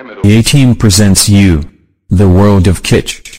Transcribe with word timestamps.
A 0.00 0.42
Team 0.42 0.76
presents 0.76 1.28
you. 1.28 1.68
The 2.08 2.28
World 2.28 2.68
of 2.68 2.84
Kitsch. 2.84 3.36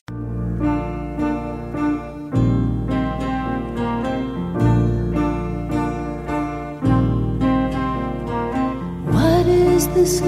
What 9.05 9.47
is 9.47 9.87
this 9.89 10.19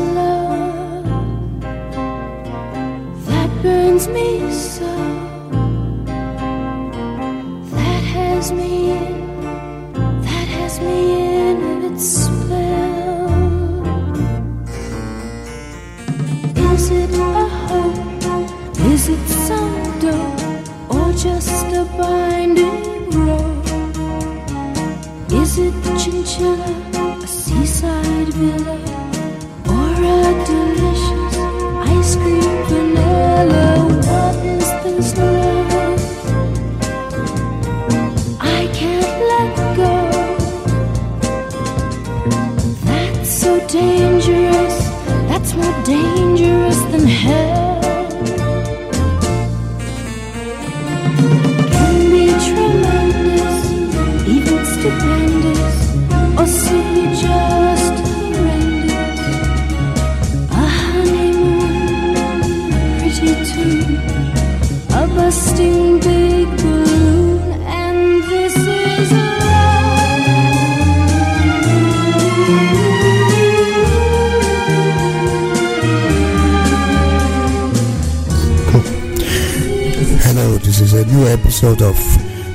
new 81.11 81.27
episode 81.27 81.81
of 81.81 81.97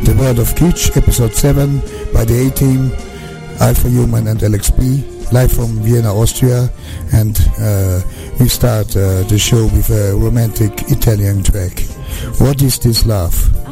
The 0.04 0.16
World 0.18 0.38
of 0.38 0.54
Kitsch, 0.54 0.96
episode 0.96 1.34
7 1.34 1.78
by 2.14 2.24
the 2.24 2.46
A-Team, 2.46 2.90
Alpha 3.60 3.88
Human 3.88 4.28
and 4.28 4.40
LXP, 4.40 5.30
live 5.30 5.52
from 5.52 5.80
Vienna, 5.82 6.14
Austria. 6.14 6.70
And 7.12 7.38
uh, 7.60 8.00
we 8.40 8.48
start 8.48 8.96
uh, 8.96 9.24
the 9.24 9.38
show 9.38 9.64
with 9.64 9.90
a 9.90 10.16
romantic 10.16 10.90
Italian 10.90 11.42
track. 11.42 11.80
What 12.38 12.62
is 12.62 12.78
this 12.78 13.04
love? 13.04 13.66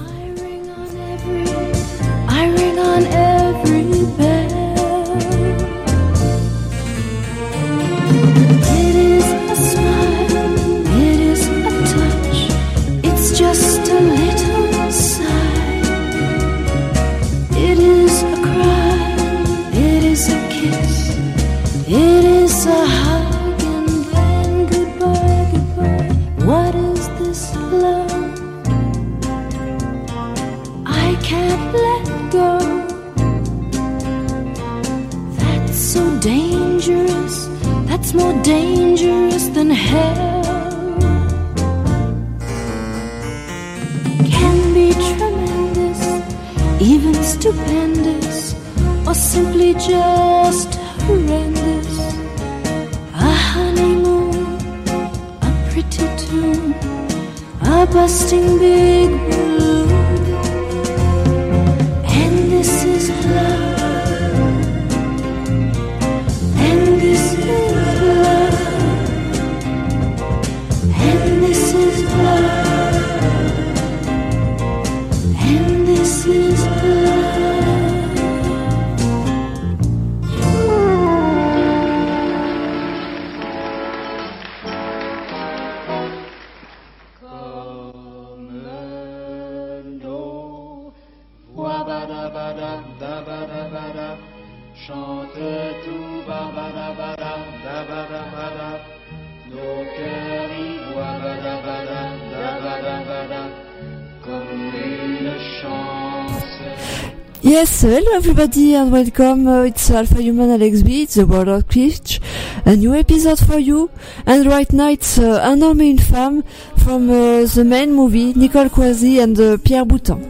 Hello 108.14 108.30
everybody 108.30 108.76
and 108.76 108.92
welcome. 108.92 109.48
Uh, 109.48 109.62
it's 109.64 109.91
Alpha 109.91 110.22
Human 110.22 110.48
Alex 110.48 110.82
B. 110.82 111.02
It's 111.02 111.14
the 111.14 111.26
World 111.26 111.48
of 111.48 111.66
Kitsch. 111.66 112.20
A 112.64 112.76
new 112.76 112.94
episode 112.94 113.41
for 113.41 113.58
you. 113.58 113.91
And 114.25 114.47
right 114.47 114.72
now 114.72 114.88
it's 114.91 115.19
uh, 115.19 115.41
Un 115.42 115.60
homme 115.62 115.80
et 115.80 115.91
une 115.91 115.98
femme 115.98 116.44
from 116.76 117.10
uh, 117.10 117.44
the 117.44 117.64
main 117.64 117.92
movie 117.92 118.32
Nicole 118.36 118.69
Croisille 118.69 119.20
and 119.20 119.36
uh, 119.41 119.56
Pierre 119.56 119.84
Boutin. 119.84 120.20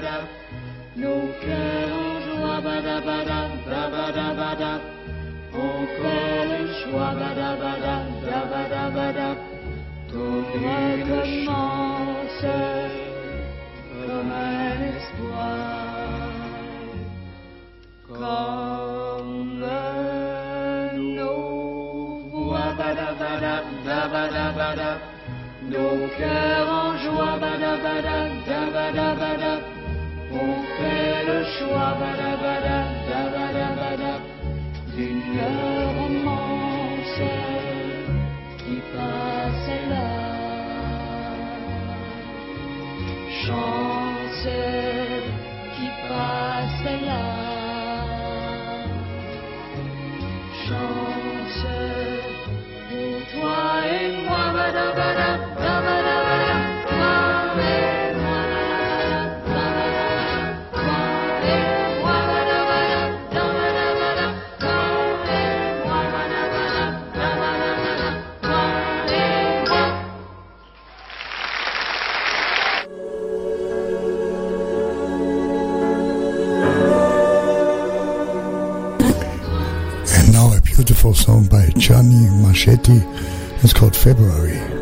bada, 0.00 0.20
nos 0.96 1.28
cœurs 1.40 1.92
en 1.92 2.20
joie, 2.26 2.60
bada 2.60 3.00
bada, 3.00 3.40
bada 3.66 4.34
bada, 4.34 4.80
encore 5.52 6.44
le 6.50 6.60
choix, 6.80 7.12
bada 7.20 7.50
bada, 7.62 7.94
bada 8.50 8.84
bada, 8.96 9.28
tout 10.08 10.44
recommence 10.54 12.46
comme 13.92 14.32
un 14.32 14.78
espoir, 14.94 16.20
comme 18.08 19.64
nos 21.14 22.20
voix, 22.30 22.72
bada 22.78 23.08
bada, 23.20 23.54
bada 23.84 24.46
bada, 24.56 24.90
nos 25.68 26.08
cœurs 26.18 26.70
en 26.70 26.96
joie, 26.98 27.36
bada 27.38 27.72
bada, 27.84 28.16
bada 28.72 29.14
bada. 29.14 29.79
On 30.32 30.62
fait 30.76 31.24
le 31.26 31.44
choix, 31.58 31.96
badabada, 31.98 32.78
dabadabada, 33.08 34.14
d'une 34.94 35.40
romance 35.98 37.22
qui 38.58 38.76
passe 38.94 39.70
là. 39.90 40.08
Chance 43.44 44.48
qui 45.74 45.88
passe 46.08 46.84
là. 47.08 47.24
Chance 50.68 51.66
pour 52.88 53.18
toi 53.32 53.62
et 53.84 54.24
moi, 54.24 54.44
badabada, 54.54 55.30
beautiful 81.02 81.14
song 81.14 81.44
by 81.46 81.66
Gianni 81.78 82.28
Marchetti. 82.42 83.00
It's 83.62 83.72
called 83.72 83.96
February. 83.96 84.79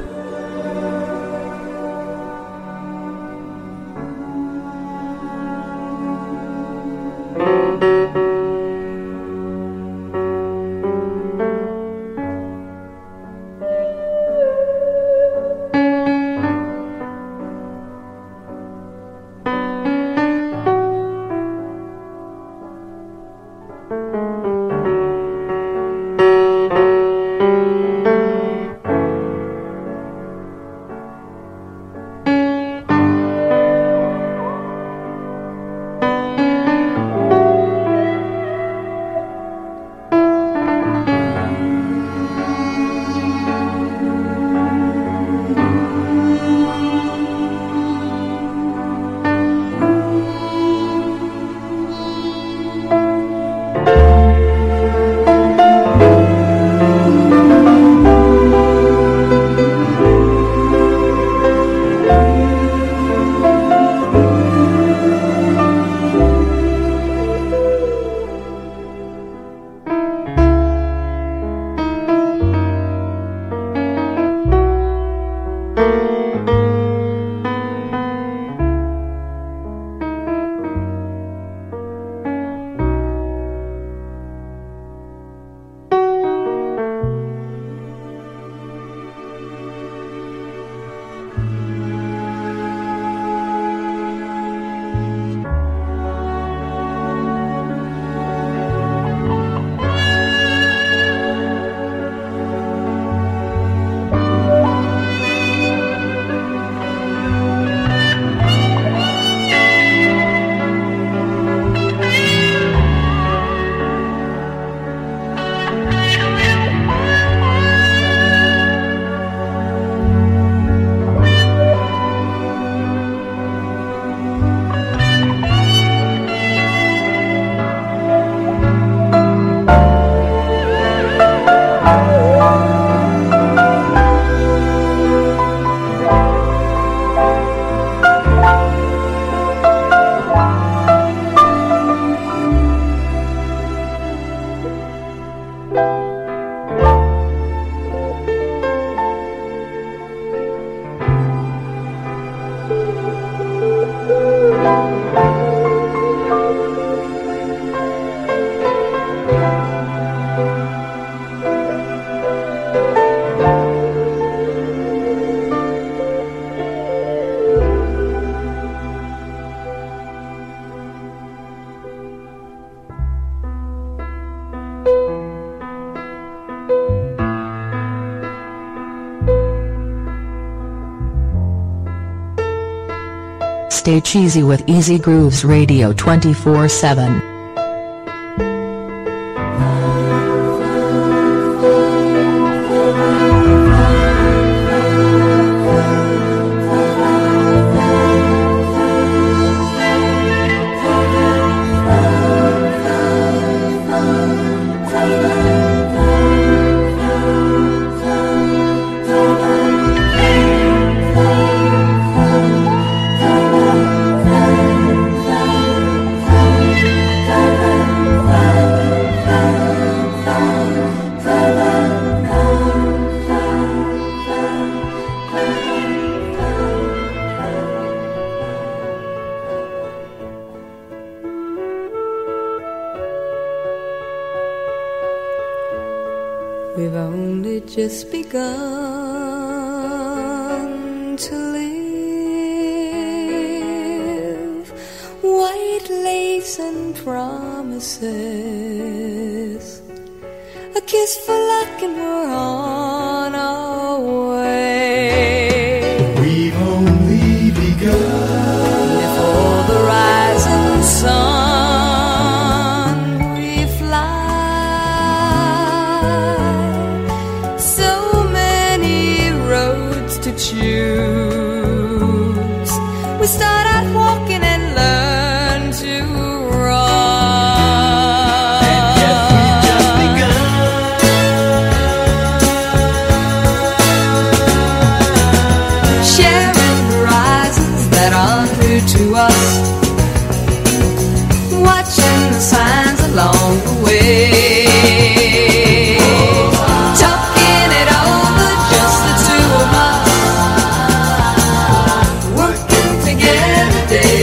Stay 183.88 184.02
cheesy 184.02 184.42
with 184.42 184.68
Easy 184.68 184.98
Grooves 184.98 185.46
Radio 185.46 185.94
24 185.94 186.68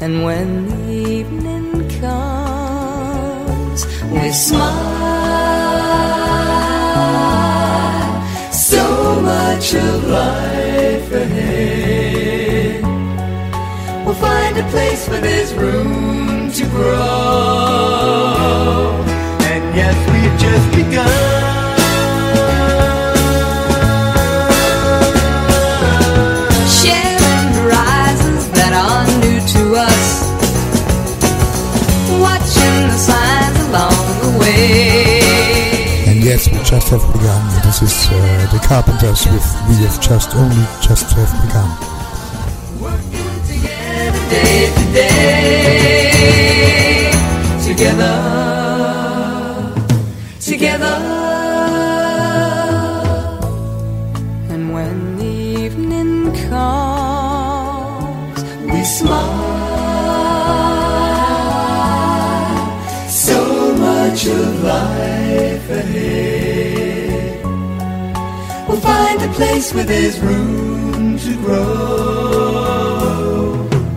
And 0.00 0.24
when 0.24 0.48
the 0.68 0.76
evening 1.18 1.88
comes, 2.00 3.80
we 4.12 4.32
smile. 4.32 4.96
So 8.52 8.84
much 9.20 9.74
of 9.74 10.04
life 10.08 11.12
ahead. 11.12 12.82
We'll 14.04 14.14
find 14.14 14.56
a 14.58 14.64
place 14.70 15.08
where 15.08 15.20
there's 15.20 15.52
room 15.54 16.50
to 16.52 16.64
grow. 16.66 16.96
And 19.50 19.64
yes, 19.76 19.96
we've 20.12 20.38
just 20.40 20.66
begun. 20.76 21.15
We 36.52 36.58
just 36.62 36.88
have 36.88 37.02
begun. 37.12 37.42
This 37.64 37.82
is 37.82 38.06
uh, 38.10 38.14
the 38.52 38.58
Carpenters 38.66 39.26
with 39.26 39.44
We 39.68 39.74
Have 39.84 40.00
Just 40.00 40.34
Only 40.36 40.64
Just 40.80 41.10
Have 41.12 41.32
Begun. 41.42 41.70
together 42.80 44.20
day 44.30 44.70
to 44.74 44.84
day. 44.92 46.12
Together. 47.66 48.55
Place 69.36 69.74
where 69.74 69.84
there's 69.84 70.18
room 70.20 71.18
to 71.18 71.36
grow. 71.44 71.68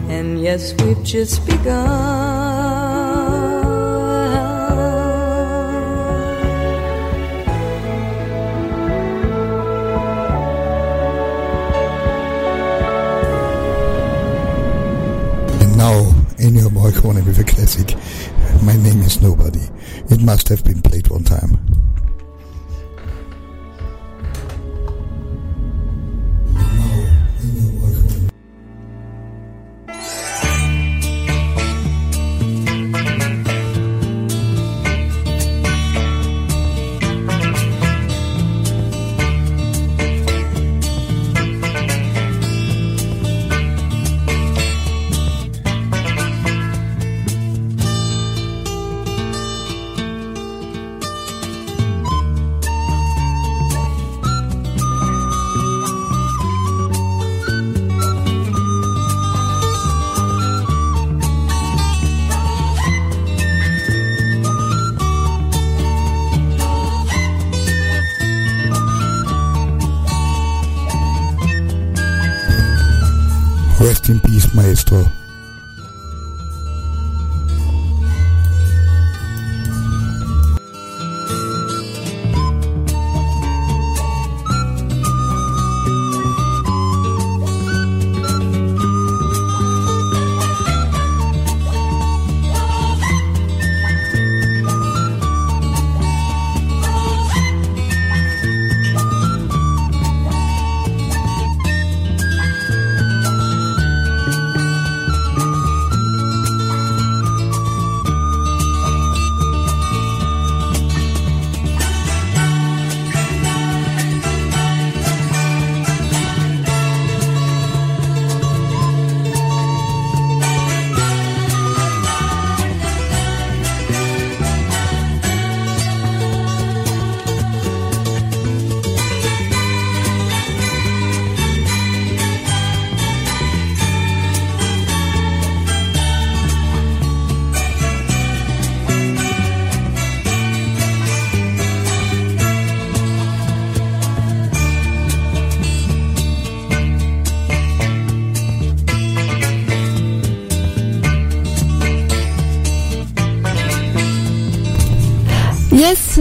And 0.09 0.41
yes, 0.41 0.73
we've 0.83 1.01
just 1.01 1.45
begun. 1.45 1.79
And 15.61 15.77
now, 15.77 16.11
Ennio 16.35 16.67
Morricone 16.67 17.25
with 17.25 17.39
a 17.39 17.45
classic. 17.45 17.95
My 18.61 18.75
name 18.75 19.01
is 19.03 19.21
Nobody. 19.21 19.69
It 20.09 20.21
must 20.21 20.49
have 20.49 20.65
been 20.65 20.78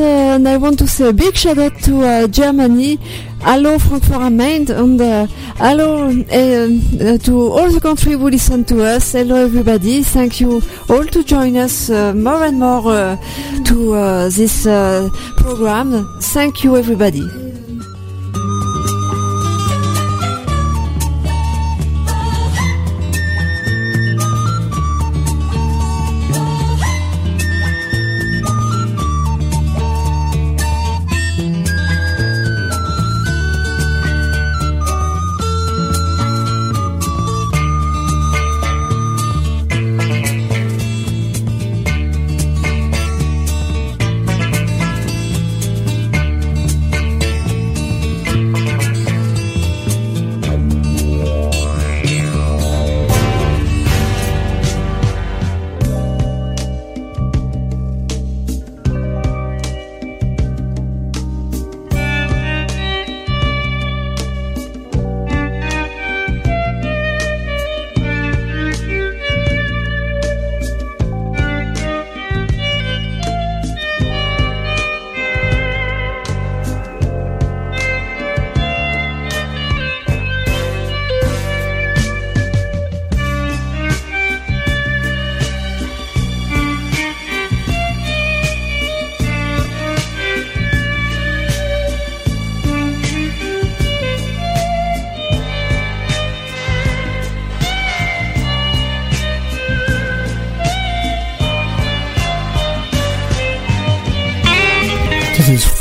and 0.01 0.49
I 0.49 0.57
want 0.57 0.79
to 0.79 0.87
say 0.87 1.09
a 1.09 1.13
big 1.13 1.35
shout 1.37 1.59
out 1.59 1.75
to 1.83 2.03
uh, 2.05 2.27
Germany. 2.29 2.99
Hello 3.41 3.79
Frankfurt 3.79 4.21
am 4.21 4.37
Main, 4.37 4.71
and 4.71 5.01
uh, 5.01 5.27
hello 5.57 6.09
uh, 6.09 6.13
uh, 6.13 7.19
to 7.19 7.53
all 7.53 7.71
the 7.71 7.81
country 7.81 8.13
who 8.13 8.29
listen 8.29 8.65
to 8.65 8.85
us. 8.85 9.13
Hello 9.13 9.37
everybody. 9.37 10.03
Thank 10.03 10.41
you 10.41 10.63
all 10.89 11.05
to 11.05 11.23
join 11.25 11.57
us 11.57 11.91
uh, 11.91 12.13
more 12.15 12.45
and 12.45 12.59
more 12.59 12.87
uh, 12.87 13.17
to 13.65 13.95
uh, 13.95 14.29
this 14.31 14.67
uh, 14.67 15.09
program. 15.37 16.07
Thank 16.21 16.65
you 16.65 16.77
everybody. 16.77 17.38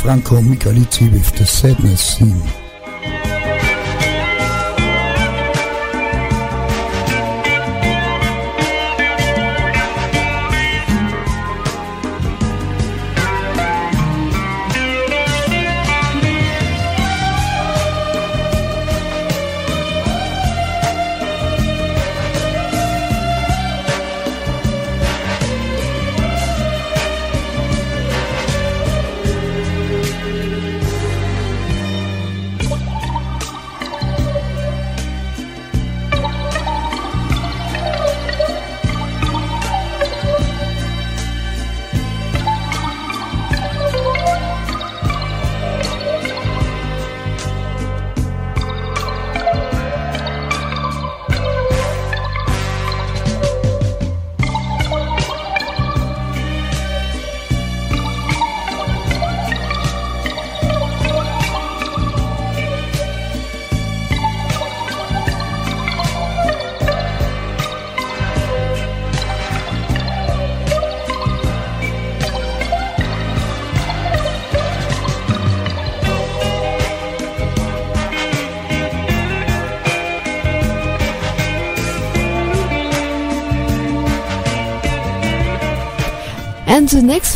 Franco 0.08 0.40
Micalizzi 0.40 1.12
with 1.12 1.36
the 1.36 1.44
sadness 1.44 2.16
theme. 2.16 2.57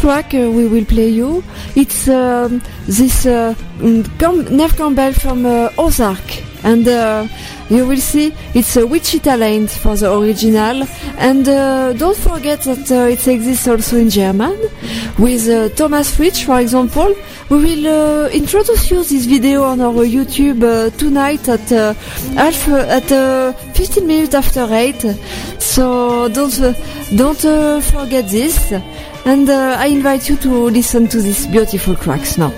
Track 0.02 0.34
uh, 0.34 0.50
we 0.50 0.66
will 0.66 0.84
play 0.84 1.08
you, 1.08 1.44
it's 1.76 2.08
um, 2.08 2.60
this 2.86 3.24
uh, 3.24 3.54
Cam- 4.18 4.48
Neve 4.56 4.76
Campbell 4.76 5.12
from 5.12 5.46
uh, 5.46 5.70
Ozark. 5.78 6.26
And 6.64 6.86
uh, 6.88 7.26
you 7.70 7.86
will 7.86 8.00
see 8.12 8.34
it's 8.54 8.76
a 8.76 8.84
Wichita 8.84 9.34
Lane 9.36 9.68
for 9.68 9.96
the 9.96 10.12
original. 10.12 10.86
And 11.18 11.48
uh, 11.48 11.92
don't 11.92 12.16
forget 12.16 12.62
that 12.62 12.90
uh, 12.90 13.14
it 13.14 13.26
exists 13.28 13.68
also 13.68 13.96
in 13.96 14.10
German. 14.10 14.56
With 15.18 15.76
Thomas 15.76 16.16
Fritsch, 16.16 16.44
for 16.44 16.60
example, 16.60 17.14
we 17.48 17.56
will 17.64 18.26
introduce 18.30 18.90
you 18.90 19.04
this 19.04 19.24
video 19.26 19.62
on 19.64 19.80
our 19.80 20.04
YouTube 20.16 20.62
tonight 20.98 21.48
at 21.48 21.68
half 22.36 22.68
at 22.68 23.10
uh, 23.12 23.52
15 23.74 24.06
minutes 24.06 24.34
after 24.34 24.66
8. 24.68 25.00
So 25.60 26.28
don't 26.28 26.56
don't 27.16 27.82
forget 27.82 28.28
this. 28.28 28.72
And 29.24 29.48
uh, 29.48 29.76
I 29.78 29.86
invite 29.86 30.28
you 30.28 30.36
to 30.38 30.70
listen 30.70 31.06
to 31.08 31.20
these 31.20 31.46
beautiful 31.46 31.94
tracks 31.94 32.36
now. 32.36 32.52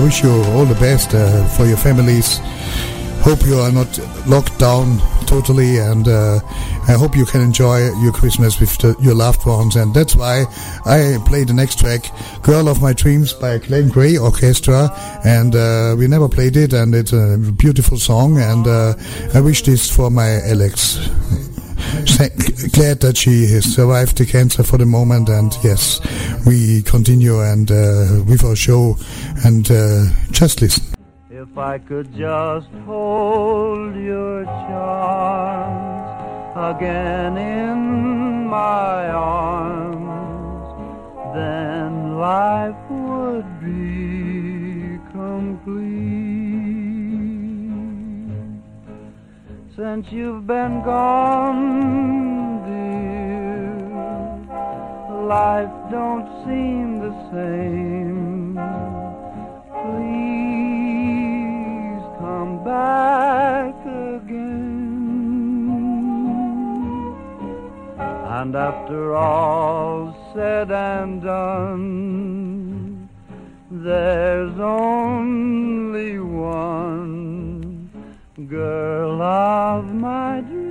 I 0.00 0.02
wish 0.02 0.22
you 0.22 0.30
all 0.30 0.64
the 0.64 0.80
best 0.80 1.14
uh, 1.14 1.46
for 1.48 1.66
your 1.66 1.76
families. 1.76 2.38
Hope 3.20 3.44
you 3.44 3.58
are 3.58 3.70
not 3.70 3.98
locked 4.26 4.58
down 4.58 4.98
totally, 5.26 5.76
and 5.76 6.08
uh, 6.08 6.40
I 6.88 6.92
hope 6.92 7.14
you 7.14 7.26
can 7.26 7.42
enjoy 7.42 7.92
your 8.00 8.10
Christmas 8.10 8.58
with 8.58 8.78
the, 8.78 8.96
your 8.98 9.14
loved 9.14 9.44
ones. 9.44 9.76
And 9.76 9.92
that's 9.92 10.16
why 10.16 10.46
I 10.86 11.18
play 11.26 11.44
the 11.44 11.52
next 11.52 11.80
track, 11.80 12.10
"Girl 12.42 12.70
of 12.70 12.80
My 12.80 12.94
Dreams" 12.94 13.34
by 13.34 13.58
Glen 13.58 13.90
Gray 13.90 14.16
Orchestra, 14.16 14.88
and 15.22 15.54
uh, 15.54 15.94
we 15.98 16.08
never 16.08 16.30
played 16.30 16.56
it, 16.56 16.72
and 16.72 16.94
it's 16.94 17.12
a 17.12 17.36
beautiful 17.36 17.98
song. 17.98 18.38
And 18.38 18.66
uh, 18.66 18.94
I 19.34 19.42
wish 19.42 19.64
this 19.64 19.94
for 19.94 20.10
my 20.10 20.40
Alex. 20.48 20.96
Glad 22.72 23.00
that 23.00 23.16
she 23.16 23.46
has 23.46 23.64
survived 23.64 24.18
the 24.18 24.26
cancer 24.26 24.62
for 24.62 24.78
the 24.78 24.86
moment, 24.86 25.28
and 25.28 25.56
yes, 25.62 26.00
we 26.46 26.82
continue 26.82 27.40
and 27.40 27.70
uh, 27.70 28.22
with 28.26 28.44
our 28.44 28.56
show, 28.56 28.96
and 29.44 29.70
uh, 29.70 30.04
just 30.30 30.60
listen. 30.60 30.84
If 31.30 31.56
I 31.56 31.78
could 31.78 32.14
just 32.14 32.68
hold 32.86 33.96
your 33.96 34.44
charms 34.44 36.00
again 36.56 37.36
in 37.36 38.46
my 38.46 39.08
arms, 39.08 40.06
then 41.34 42.18
life 42.18 42.76
would 42.90 43.60
be 43.60 44.09
Since 49.80 50.12
you've 50.12 50.46
been 50.46 50.82
gone, 50.82 52.60
dear, 52.68 53.72
life 55.26 55.72
don't 55.90 56.28
seem 56.44 56.98
the 56.98 57.14
same. 57.32 58.58
Please 59.80 60.04
come 62.18 62.62
back 62.62 63.74
again. 63.86 64.90
And 68.38 68.54
after 68.54 69.14
all 69.16 70.14
said 70.34 70.70
and 70.70 71.22
done, 71.22 73.08
there's 73.70 74.58
only 74.58 76.18
one 76.18 77.39
girl 78.46 79.22
of 79.22 79.94
my 79.94 80.40
dreams. 80.40 80.69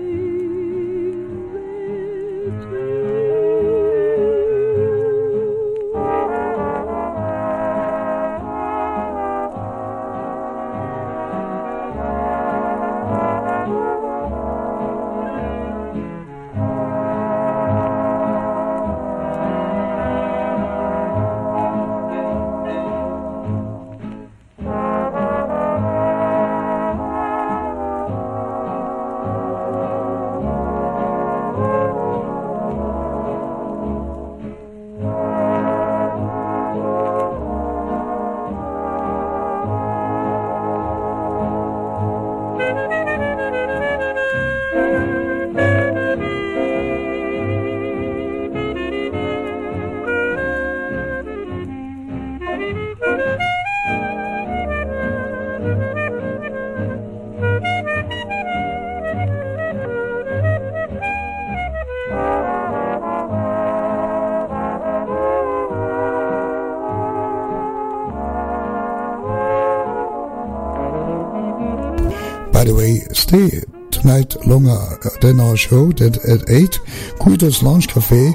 Tonight 74.09 74.47
longer 74.47 74.97
than 75.21 75.39
our 75.39 75.55
show 75.55 75.91
that 75.91 76.17
at 76.25 76.49
8. 76.49 76.79
Guido's 77.19 77.61
Lounge 77.61 77.87
Cafe, 77.87 78.33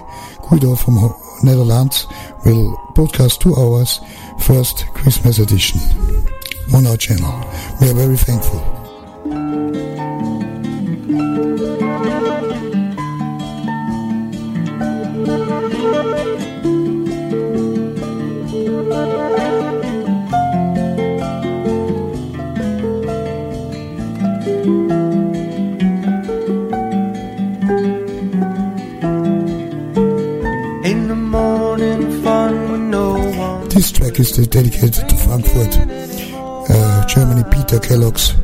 Guido 0.48 0.76
from 0.76 0.94
Netherlands, 1.42 2.06
will 2.44 2.78
broadcast 2.94 3.40
two 3.40 3.54
hours, 3.56 3.98
first 4.38 4.86
Christmas 4.94 5.40
edition 5.40 5.80
on 6.72 6.86
our 6.86 6.96
channel. 6.96 7.32
We 7.80 7.90
are 7.90 7.94
very 7.94 8.16
thankful. 8.16 8.83
This 34.14 34.38
is 34.38 34.46
dedicated 34.46 35.08
to 35.08 35.16
Frankfurt, 35.16 35.76
uh, 36.70 37.06
Germany, 37.06 37.42
Peter 37.50 37.80
Kellogg's. 37.80 38.34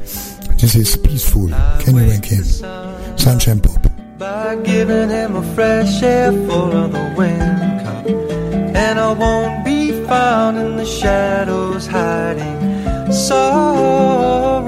This 0.56 0.74
is 0.74 0.96
Peaceful. 0.96 1.48
Can 1.78 1.94
you 1.94 2.08
rank 2.10 2.24
him? 2.24 2.42
Sunshine 3.16 3.60
Pop. 3.60 3.80
by 4.18 4.56
giving 4.64 5.08
him 5.08 5.36
a 5.36 5.54
fresh 5.54 6.02
air 6.02 6.32
full 6.32 6.72
of 6.72 6.90
the 6.90 7.14
wind 7.16 7.84
cup. 7.84 8.04
And 8.74 8.98
I 8.98 9.12
won't 9.12 9.64
be 9.64 9.92
found 10.06 10.58
in 10.58 10.76
the 10.76 10.84
shadows 10.84 11.86
hiding 11.86 13.12
sorrow. 13.12 14.66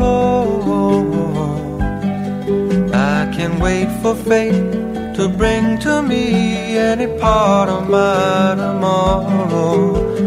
I 2.94 3.28
can 3.36 3.58
wait 3.58 3.88
for 4.02 4.14
fate 4.14 4.72
to 5.16 5.28
bring 5.36 5.78
to 5.80 6.00
me 6.00 6.78
any 6.78 7.08
part 7.18 7.68
of 7.68 7.90
my 7.90 8.54
tomorrow. 8.56 10.21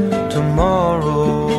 Tomorrow. 0.56 1.50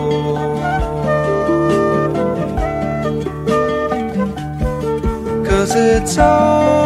Cause 5.45 5.75
it's 5.77 6.17
all 6.17 6.86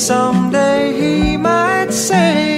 someday 0.00 0.94
he 0.94 1.36
might 1.36 1.92
say 1.92 2.49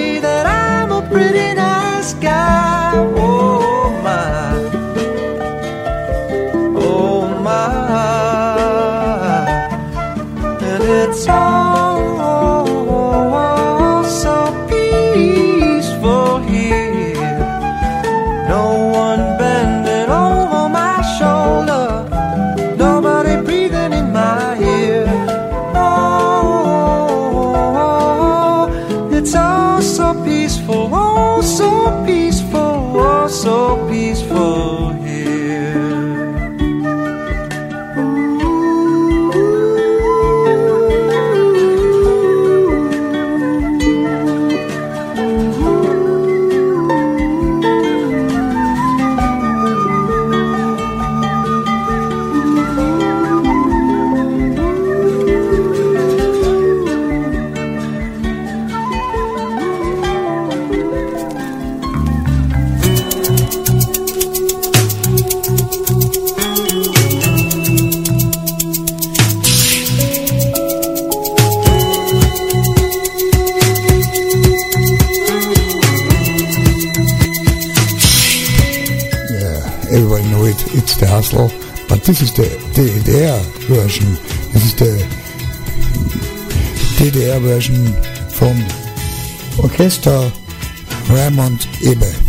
But 82.02 82.08
this 82.08 82.22
is 82.22 82.32
the 82.34 82.42
DDR 82.74 83.40
version. 83.68 84.08
This 84.50 84.64
is 84.64 84.74
the 84.74 84.98
DDR 86.98 87.40
version 87.40 87.76
from 88.28 88.56
Orchester 89.62 90.32
Raymond 91.08 91.68
Ebbe. 91.86 92.21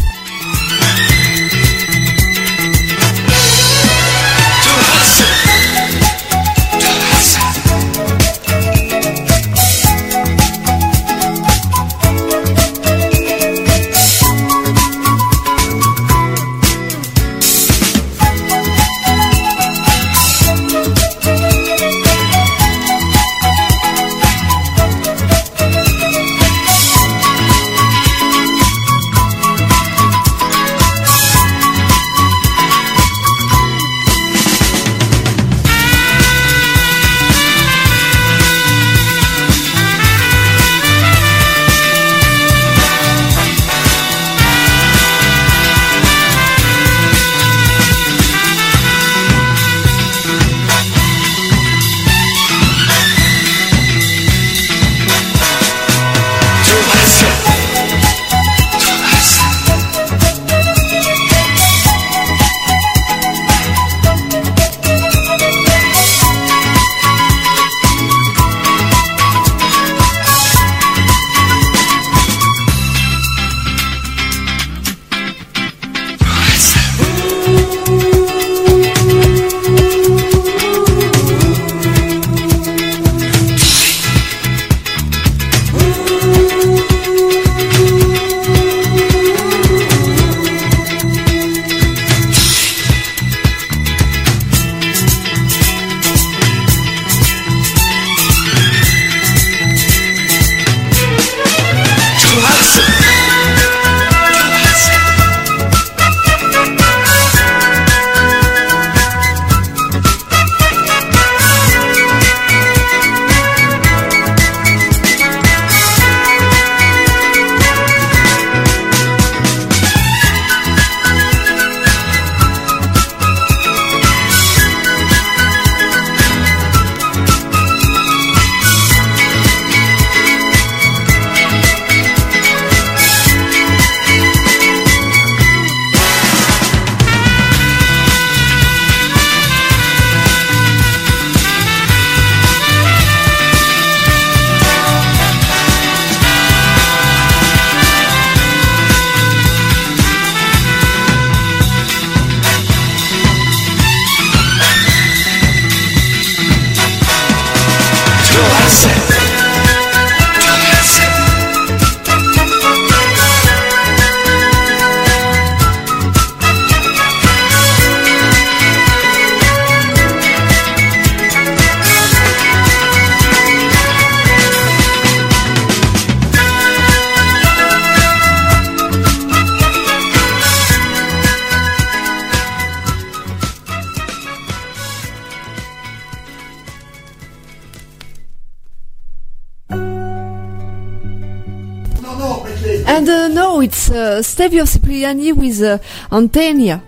Stevio 195.14 195.36
with 195.36 195.62
uh, 195.62 195.78
Antenia. 196.12 196.82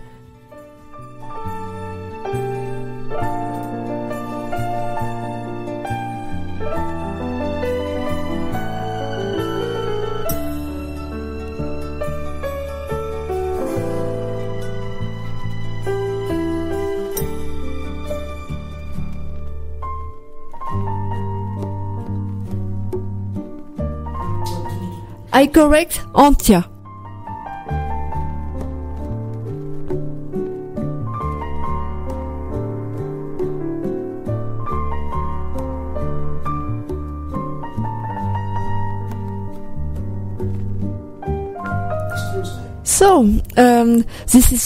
I 25.32 25.46
correct 25.48 26.00
Antia. 26.14 26.75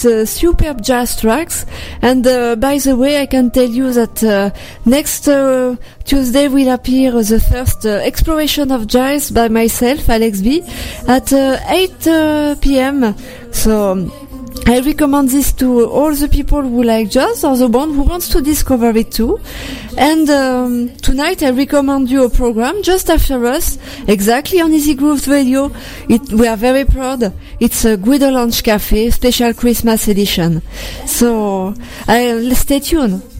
Uh, 0.05 0.25
superb 0.25 0.81
jazz 0.81 1.19
tracks, 1.19 1.65
and 2.01 2.25
uh, 2.25 2.55
by 2.55 2.77
the 2.77 2.95
way, 2.95 3.21
I 3.21 3.25
can 3.25 3.51
tell 3.51 3.69
you 3.69 3.93
that 3.93 4.23
uh, 4.23 4.51
next 4.85 5.27
uh, 5.27 5.75
Tuesday 6.05 6.47
will 6.47 6.69
appear 6.73 7.11
the 7.11 7.39
first 7.39 7.85
uh, 7.85 7.89
exploration 7.89 8.71
of 8.71 8.87
jazz 8.87 9.31
by 9.31 9.47
myself, 9.47 10.09
Alex 10.09 10.41
B, 10.41 10.63
at 11.07 11.31
uh, 11.33 11.59
8 11.67 12.07
uh, 12.07 12.55
p.m. 12.61 13.15
So. 13.51 14.20
I 14.71 14.79
recommend 14.79 15.29
this 15.29 15.51
to 15.53 15.85
all 15.85 16.15
the 16.15 16.29
people 16.29 16.61
who 16.61 16.83
like 16.83 17.09
jazz 17.09 17.43
or 17.43 17.57
the 17.57 17.67
one 17.67 17.93
who 17.93 18.03
wants 18.03 18.29
to 18.29 18.41
discover 18.41 18.89
it 18.91 19.11
too. 19.11 19.37
And 19.97 20.29
um, 20.29 20.95
tonight 20.97 21.43
I 21.43 21.49
recommend 21.49 22.09
you 22.09 22.23
a 22.23 22.29
program 22.29 22.81
just 22.81 23.09
after 23.09 23.45
us, 23.45 23.77
exactly 24.07 24.61
on 24.61 24.73
Easy 24.73 24.95
Grooves 24.95 25.27
Radio. 25.27 25.71
It, 26.07 26.31
we 26.31 26.47
are 26.47 26.55
very 26.55 26.85
proud. 26.85 27.33
It's 27.59 27.83
a 27.83 27.97
Guido 27.97 28.29
Lunch 28.31 28.63
Cafe 28.63 29.09
special 29.09 29.53
Christmas 29.53 30.07
edition. 30.07 30.61
So 31.05 31.73
uh, 32.07 32.53
stay 32.55 32.79
tuned. 32.79 33.30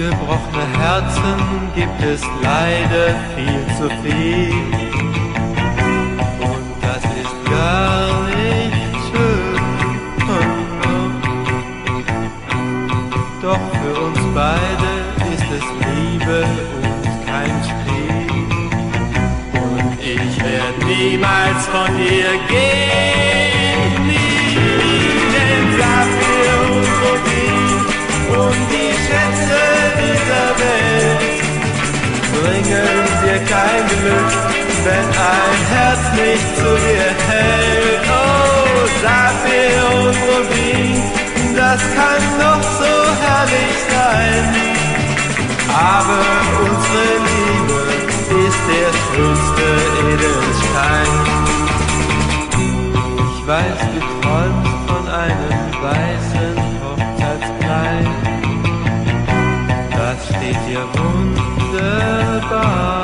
Gebrochene 0.00 0.66
Herzen 0.78 1.70
gibt 1.74 2.02
es 2.02 2.22
leider 2.42 3.14
viel 3.36 3.66
zu 3.76 3.90
viel. 4.02 4.54
Und 6.40 6.66
das 6.80 7.04
ist 7.04 7.36
gar 7.44 8.08
nicht 8.30 8.96
schön. 9.08 9.60
Doch 13.42 13.64
für 13.78 14.00
uns 14.00 14.20
beide 14.34 14.90
ist 15.34 15.48
es 15.58 15.66
Liebe 15.84 16.46
und 16.82 17.26
kein 17.26 17.56
Spiel. 17.62 18.30
Und 19.52 20.00
ich 20.00 20.42
werde 20.42 20.80
niemals 20.86 21.66
von 21.66 21.94
dir 21.98 22.30
gehen. 22.48 23.39
Glück, 34.00 34.32
wenn 34.84 35.08
ein 35.34 35.60
Herz 35.74 36.02
nicht 36.22 36.48
zu 36.56 36.70
dir 36.86 37.10
hält. 37.28 38.04
Oh, 38.08 38.86
Saphir 39.02 39.80
und 40.00 40.16
Rubin, 40.28 40.96
das 41.56 41.80
kann 41.96 42.24
doch 42.40 42.62
so 42.80 42.94
herrlich 43.24 43.78
sein. 43.94 44.44
Aber 45.68 46.24
unsere 46.62 47.08
Liebe 47.28 47.80
ist 48.46 48.62
der 48.72 48.90
schönste 49.06 49.66
Edelstein. 50.10 51.12
Ich 53.32 53.40
weiß, 53.46 53.80
du 53.92 54.00
träumst 54.20 54.76
von 54.88 55.04
einem 55.08 55.64
weißen 55.82 56.56
Hochzeitskleid. 56.82 58.08
Das 59.92 60.18
steht 60.26 60.60
dir 60.66 60.84
wunderbar, 61.72 63.02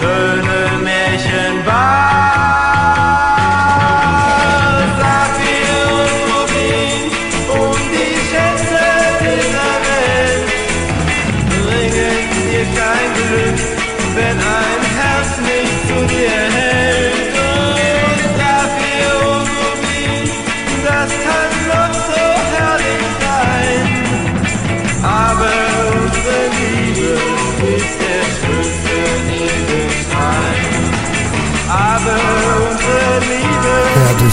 schöne 0.00 0.82
Märchen 0.82 1.66
wahr. 1.66 2.79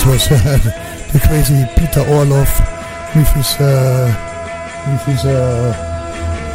Was 0.07 0.31
uh, 0.31 0.37
the 1.13 1.19
crazy 1.19 1.65
Peter 1.75 2.01
Orloff 2.07 2.51
with 3.15 3.27
his 3.33 3.59
uh, 3.59 4.07
with 4.91 5.03
his 5.03 5.25
uh, 5.25 5.73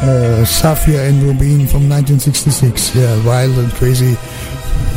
uh, 0.01 0.45
Sapphire 0.45 1.01
and 1.01 1.21
Rubin 1.21 1.67
from 1.67 1.87
1966. 1.89 2.95
Yeah, 2.95 3.25
wild 3.25 3.57
and 3.57 3.71
crazy. 3.73 4.17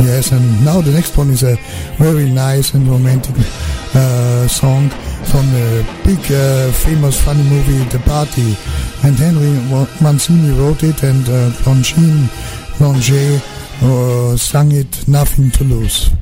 Yes, 0.01 0.33
and 0.33 0.65
now 0.65 0.81
the 0.81 0.91
next 0.93 1.17
one 1.17 1.31
is 1.31 1.43
a 1.43 1.57
very 1.97 2.29
nice 2.31 2.75
and 2.75 2.89
romantic 2.89 3.35
uh, 3.95 4.49
song 4.49 4.89
from 5.31 5.45
the 5.53 5.85
big 6.05 6.21
uh, 6.33 6.71
famous 6.73 7.21
funny 7.23 7.43
movie 7.45 7.85
The 7.91 8.01
Party. 8.01 8.57
And 9.05 9.17
Henry 9.17 9.53
Mancini 10.01 10.51
wrote 10.59 10.83
it, 10.83 11.03
and 11.03 11.29
uh, 11.29 11.51
Blanchet 12.79 13.43
uh, 13.83 14.37
sang 14.37 14.73
it. 14.73 15.07
Nothing 15.09 15.51
to 15.53 15.65
lose. 15.65 16.16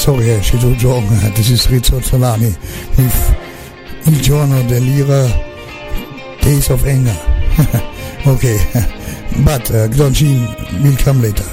Sorry, 0.00 0.32
I 0.32 0.40
should 0.40 0.60
do 0.60 0.88
wrong. 0.88 1.06
This 1.36 1.50
is 1.50 1.70
Riz 1.70 1.90
Ortolani 1.90 2.56
with 2.96 3.36
Il 4.06 4.18
giorno 4.22 4.62
dell'ira 4.62 5.28
Days 6.40 6.70
of 6.70 6.86
Anger. 6.86 7.14
okay, 8.26 8.56
but 9.44 9.70
uh, 9.70 9.88
Glonjin 9.88 10.82
will 10.82 10.96
come 10.96 11.20
later. 11.20 11.44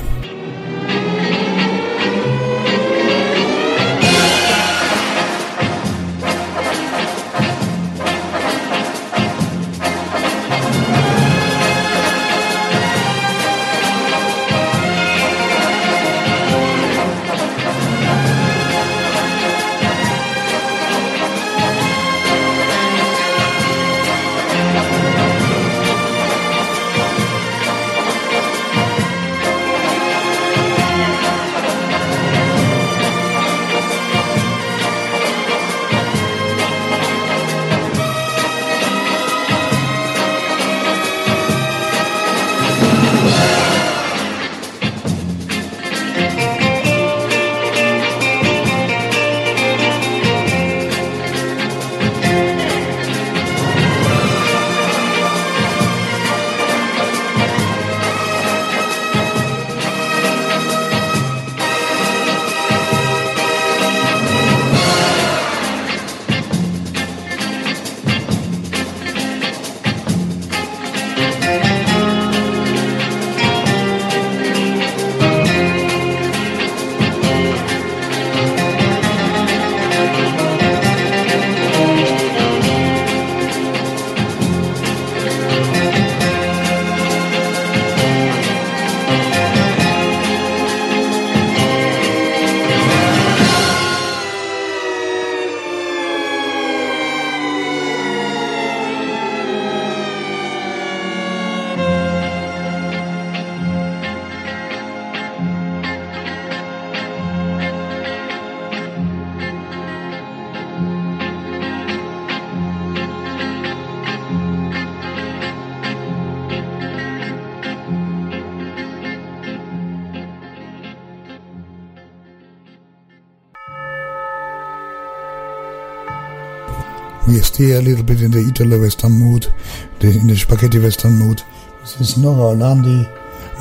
Stay 127.57 127.73
a 127.73 127.81
little 127.81 128.03
bit 128.03 128.21
in 128.21 128.29
the 128.29 128.37
Italo 128.37 128.79
Western 128.79 129.13
mood, 129.13 129.51
the, 129.97 130.09
in 130.09 130.27
the 130.27 130.35
spaghetti 130.35 130.77
Western 130.77 131.17
mood. 131.17 131.41
This 131.81 131.99
is 131.99 132.17
Nora 132.17 132.53
Orlandi 132.53 133.09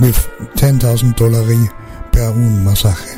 with 0.03 0.19
10,000 0.57 1.15
dollari 1.17 1.67
per 2.13 2.29
un 2.29 2.63
masaje. 2.63 3.16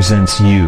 The 0.00 0.06
A-Team 0.06 0.16
presents 0.16 0.40
you, 0.40 0.59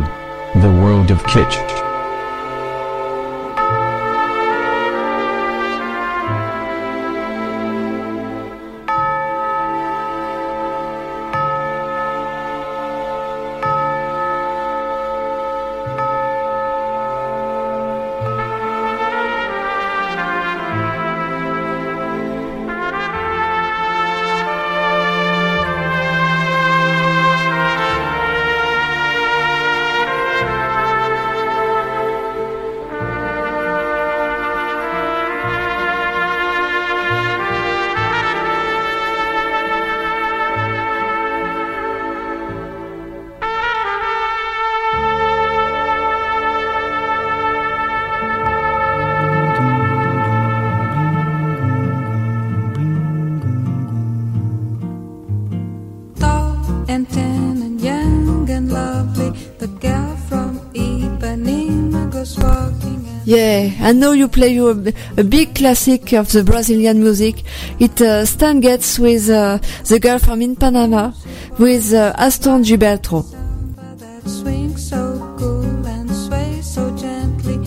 know 64.03 64.13
you 64.13 64.27
play 64.27 64.49
you 64.49 64.67
a, 64.69 64.75
b- 64.75 64.93
a 65.17 65.23
big 65.23 65.55
classic 65.55 66.13
of 66.13 66.31
the 66.33 66.43
Brazilian 66.43 67.01
music. 67.01 67.37
It 67.79 68.01
uh, 68.01 68.27
Stan 68.27 68.59
Getz 68.61 68.99
with 68.99 69.31
uh, 69.31 69.59
the 69.85 70.01
girl 70.01 70.19
from 70.19 70.41
Ipanema 70.41 71.15
with 71.59 71.95
uh, 71.95 72.13
Astrud 72.19 72.65
Gilberto. 72.67 73.23
so 74.77 75.37
cool 75.39 75.87
and 75.87 76.11
sways 76.11 76.67
so 76.67 76.85
gently 76.97 77.59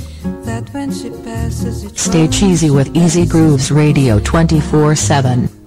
that 0.44 0.64
when 0.74 0.92
she 0.92 1.10
passes 1.24 1.84
it 1.86 1.98
Stay 1.98 2.28
cheesy 2.28 2.70
with 2.70 2.94
Easy 2.96 3.26
Grooves 3.26 3.72
Radio 3.72 4.20
24 4.20 4.96
7. 4.96 5.64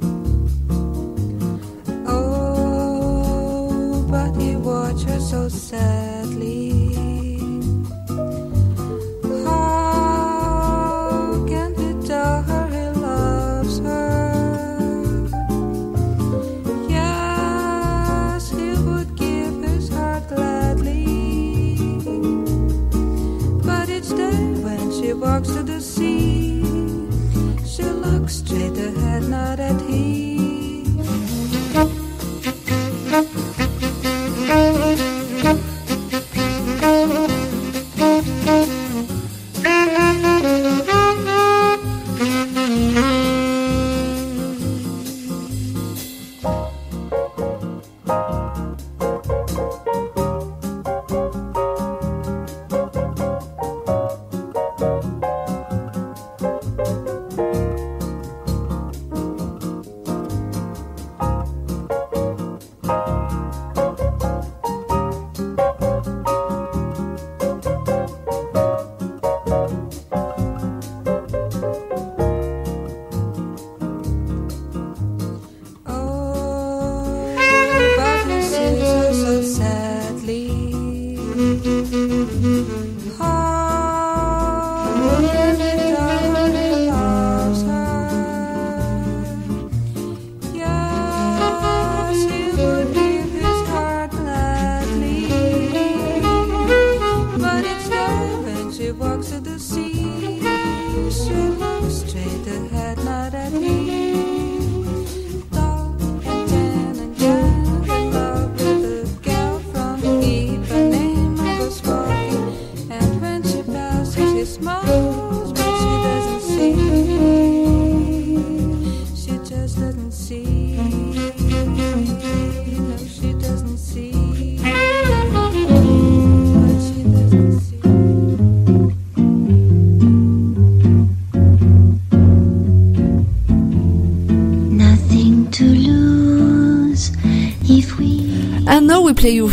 we 139.09 139.15
play 139.15 139.31
you 139.31 139.49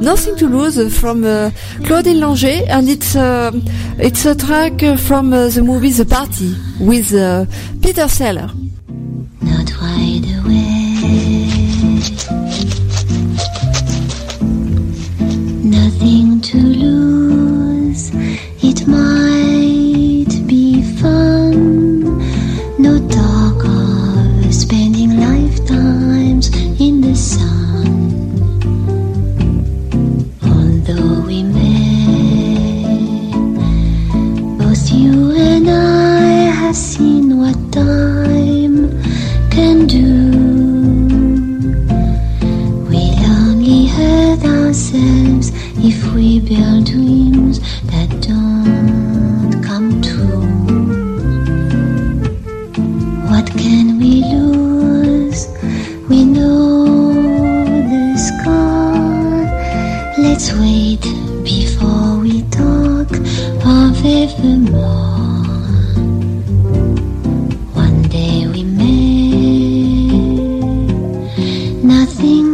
Nothing 0.00 0.36
to 0.36 0.46
Lose 0.48 0.98
from 0.98 1.22
uh, 1.22 1.50
Claudine 1.84 2.16
Langer, 2.16 2.66
and 2.68 2.88
it's 2.88 3.14
uh, 3.14 3.50
it's 3.98 4.24
a 4.24 4.34
track 4.34 4.98
from 4.98 5.32
uh, 5.32 5.48
the 5.48 5.62
movie 5.62 5.90
The 5.90 6.06
Party 6.06 6.54
with 6.80 7.12
uh, 7.12 7.44
Peter 7.82 8.08
Seller. 8.08 8.65
nothing 71.86 72.45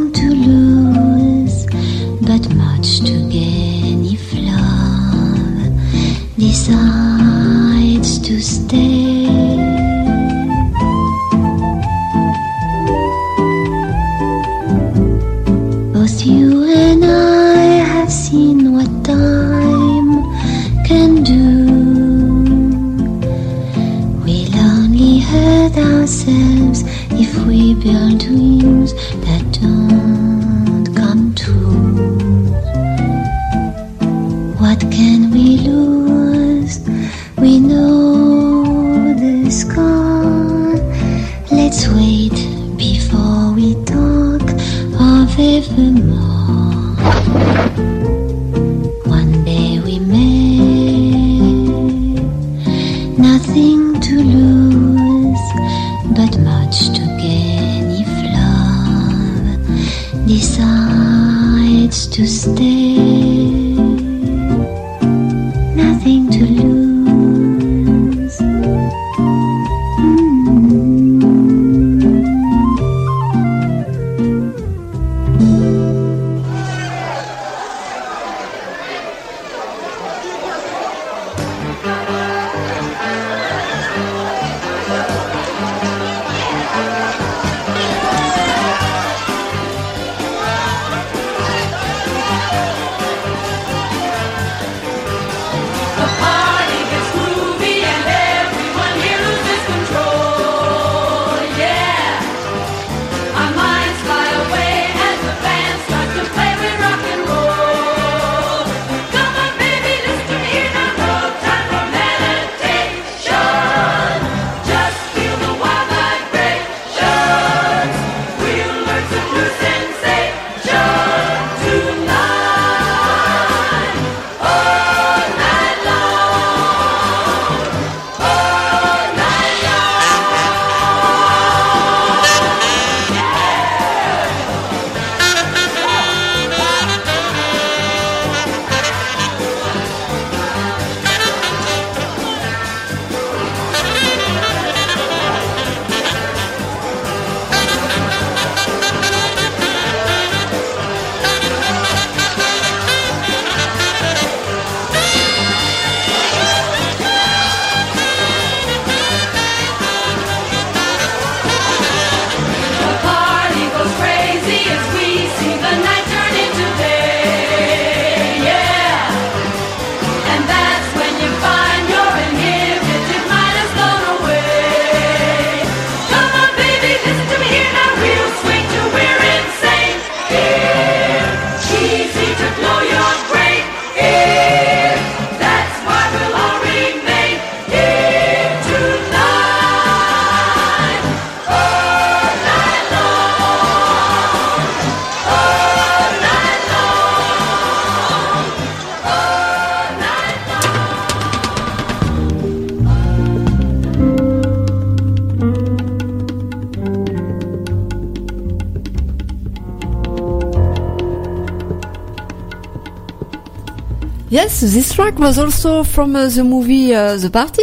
this 214.66 214.94
track 214.94 215.18
was 215.18 215.38
also 215.38 215.82
from 215.82 216.14
uh, 216.14 216.28
the 216.28 216.44
movie 216.44 216.94
uh, 216.94 217.16
The 217.16 217.30
Party. 217.30 217.62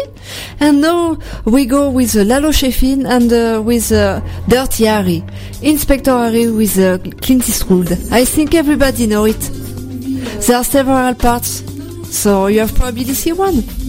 And 0.59 0.81
now 0.81 1.17
we 1.45 1.65
go 1.65 1.89
with 1.89 2.15
uh, 2.15 2.23
Lalo 2.23 2.49
Schifrin 2.49 3.07
and 3.07 3.31
uh, 3.31 3.61
with 3.61 3.89
Dirty 4.47 4.85
Harry, 4.85 5.23
Inspector 5.61 6.11
Harry 6.11 6.49
with 6.51 6.75
Clint 7.21 7.47
Eastwood. 7.47 7.91
I 8.11 8.25
think 8.25 8.53
everybody 8.53 9.07
know 9.07 9.25
it. 9.25 9.39
There 9.39 10.57
are 10.57 10.63
several 10.63 11.13
parts, 11.15 11.63
so 12.15 12.47
you 12.47 12.59
have 12.59 12.75
probably 12.75 13.05
seen 13.05 13.37
one. 13.37 13.88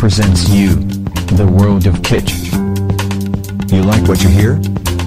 Presents 0.00 0.48
you, 0.48 0.74
the 1.36 1.46
world 1.46 1.86
of 1.86 1.94
kitsch. 1.96 2.50
You 3.70 3.82
like 3.82 4.08
what 4.08 4.22
you 4.22 4.30
hear? 4.30 4.54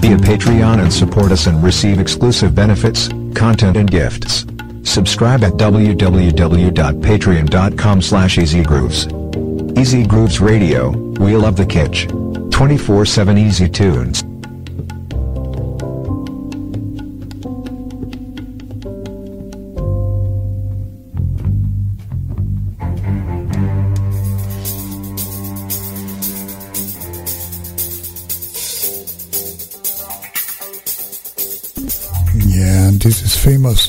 Be 0.00 0.12
a 0.12 0.16
Patreon 0.16 0.80
and 0.80 0.92
support 0.92 1.32
us 1.32 1.48
and 1.48 1.60
receive 1.64 1.98
exclusive 1.98 2.54
benefits, 2.54 3.08
content 3.34 3.76
and 3.76 3.90
gifts. 3.90 4.46
Subscribe 4.84 5.42
at 5.42 5.54
www.patreon.com 5.54 8.02
slash 8.02 8.36
easygrooves. 8.36 9.76
Easy 9.76 10.06
Grooves 10.06 10.40
Radio, 10.40 10.90
we 11.18 11.36
love 11.36 11.56
the 11.56 11.66
kitsch. 11.66 12.06
24-7 12.50 13.36
easy 13.36 13.68
tunes. 13.68 14.23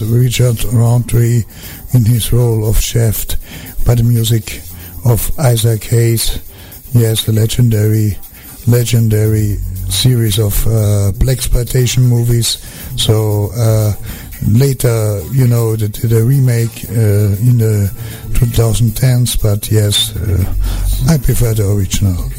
Richard 0.02 0.64
Roundtree 0.66 1.44
in 1.94 2.06
his 2.06 2.32
role 2.34 2.68
of 2.68 2.80
Shaft 2.80 3.38
by 3.86 3.96
the 3.96 4.04
music 4.04 4.62
of 5.06 5.32
Isaac 5.40 5.84
Hayes. 5.86 6.40
Yes, 6.94 7.26
the 7.26 7.32
legendary, 7.32 8.18
legendary 8.68 9.58
series 9.90 10.40
of 10.40 10.66
uh, 10.68 11.12
black 11.18 11.38
exploitation 11.38 12.04
movies. 12.04 12.58
So 12.98 13.52
uh, 13.56 13.94
later, 14.48 15.22
you 15.32 15.48
know, 15.48 15.76
the, 15.76 15.88
the 15.88 16.24
remake 16.24 16.86
uh, 16.90 17.50
in 17.50 17.58
the 17.60 17.92
2010s, 18.34 19.42
but 19.42 19.72
yes, 19.72 20.16
uh, 20.16 20.54
I 21.10 21.18
prefer 21.18 21.54
the 21.54 21.70
original. 21.72 22.30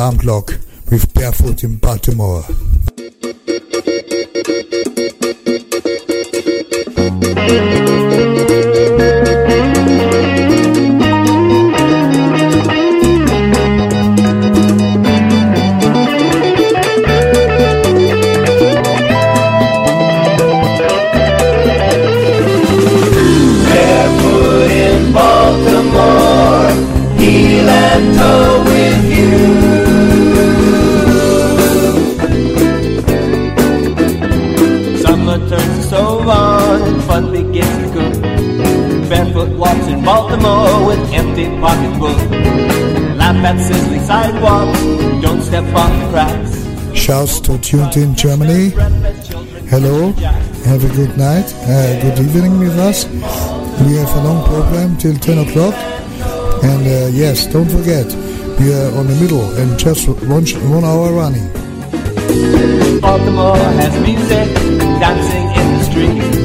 Alarm 0.00 0.16
Clock 0.16 0.52
with 0.90 1.12
Barefoot 1.12 1.62
in 1.62 1.76
Baltimore. 1.76 2.42
Barefoot 23.66 24.70
in 24.70 25.12
Baltimore, 25.12 26.70
heel 27.18 27.68
and 27.68 28.14
toe 28.18 28.59
empty 41.40 41.60
pocketbook. 41.60 42.16
Laugh 43.16 43.36
at 43.44 43.58
sizzling 43.60 44.00
sidewalks, 44.00 44.80
don't 45.22 45.42
step 45.42 45.64
on 45.74 45.98
the 45.98 46.08
cracks. 46.10 46.98
Shouts 46.98 47.40
to 47.40 47.58
Tuned 47.58 47.96
in 47.96 48.14
Germany. 48.14 48.70
Hello, 49.68 50.12
have 50.64 50.84
a 50.84 50.94
good 50.94 51.16
night, 51.16 51.52
uh, 51.64 52.00
good 52.02 52.18
evening 52.18 52.58
with 52.58 52.78
us. 52.78 53.06
We 53.06 53.96
have 53.96 54.14
a 54.16 54.22
long 54.24 54.44
program 54.46 54.96
till 54.96 55.14
10 55.16 55.48
o'clock. 55.48 55.74
And 56.62 56.82
uh, 56.86 57.08
yes, 57.12 57.46
don't 57.46 57.68
forget, 57.68 58.06
we 58.58 58.74
are 58.74 58.94
on 58.98 59.06
the 59.06 59.16
middle 59.20 59.50
and 59.56 59.78
just 59.78 60.08
one, 60.08 60.44
one 60.68 60.84
hour 60.84 61.12
running. 61.12 61.48
Baltimore 63.00 63.56
has 63.56 63.94
music, 64.00 64.54
dancing 65.00 65.46
in 65.60 65.78
the 65.78 65.84
street. 65.84 66.40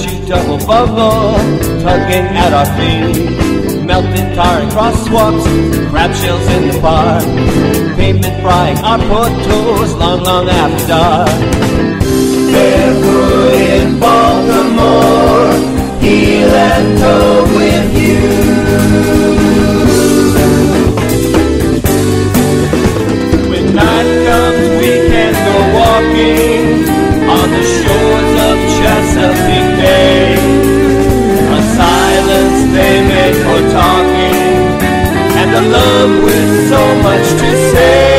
Chewed 0.00 0.28
double 0.28 0.58
bubble, 0.66 1.36
tugging 1.82 2.26
at 2.36 2.52
our 2.52 2.66
feet. 2.78 3.43
Melted 3.86 4.34
tar 4.34 4.60
and 4.62 4.70
crosswalks, 4.72 5.44
crab 5.90 6.14
shells 6.14 6.46
in 6.56 6.68
the 6.68 6.80
park. 6.80 7.22
Pavement 7.96 8.40
frying 8.40 8.78
our 8.78 8.98
portos 8.98 9.98
long, 9.98 10.22
long 10.22 10.48
after 10.48 10.86
dark. 10.86 11.28
Barefoot 12.50 13.54
in 13.54 14.00
Baltimore, 14.00 15.52
heel 16.00 16.48
and 16.48 16.98
toe 16.98 17.44
with 17.58 17.92
you. 18.02 18.20
When 23.50 23.64
night 23.74 24.10
comes, 24.26 24.64
we 24.80 24.92
can 25.12 25.32
go 25.46 25.56
walking 25.78 26.88
on 27.28 27.46
the 27.50 27.62
shores 27.62 28.13
for 33.54 33.70
talking, 33.70 34.34
and 35.40 35.50
a 35.54 35.60
love 35.60 36.24
with 36.24 36.68
so 36.68 37.02
much 37.02 37.28
to 37.40 37.72
say. 37.72 38.13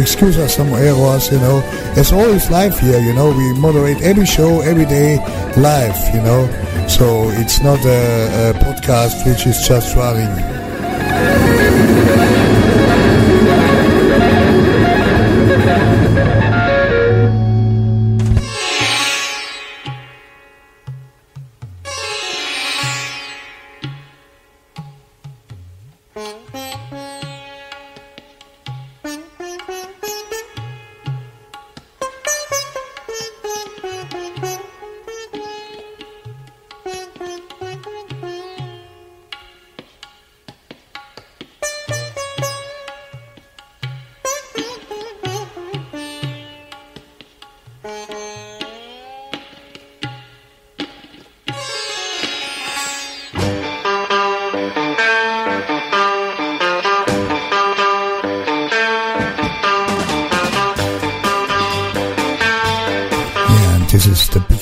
Excuse 0.00 0.38
us 0.38 0.56
some 0.56 0.68
errors, 0.68 1.30
you 1.30 1.38
know. 1.38 1.62
It's 1.96 2.12
always 2.12 2.50
live 2.50 2.78
here, 2.78 3.00
you 3.00 3.14
know. 3.14 3.30
We 3.30 3.58
moderate 3.58 4.00
every 4.02 4.26
show, 4.26 4.60
every 4.60 4.86
day, 4.86 5.16
live, 5.56 5.96
you 6.14 6.22
know. 6.22 6.46
So 6.88 7.30
it's 7.30 7.60
not 7.60 7.78
a, 7.84 8.50
a 8.50 8.54
podcast 8.54 9.26
which 9.26 9.46
is 9.46 9.66
just 9.66 9.96
running. 9.96 10.59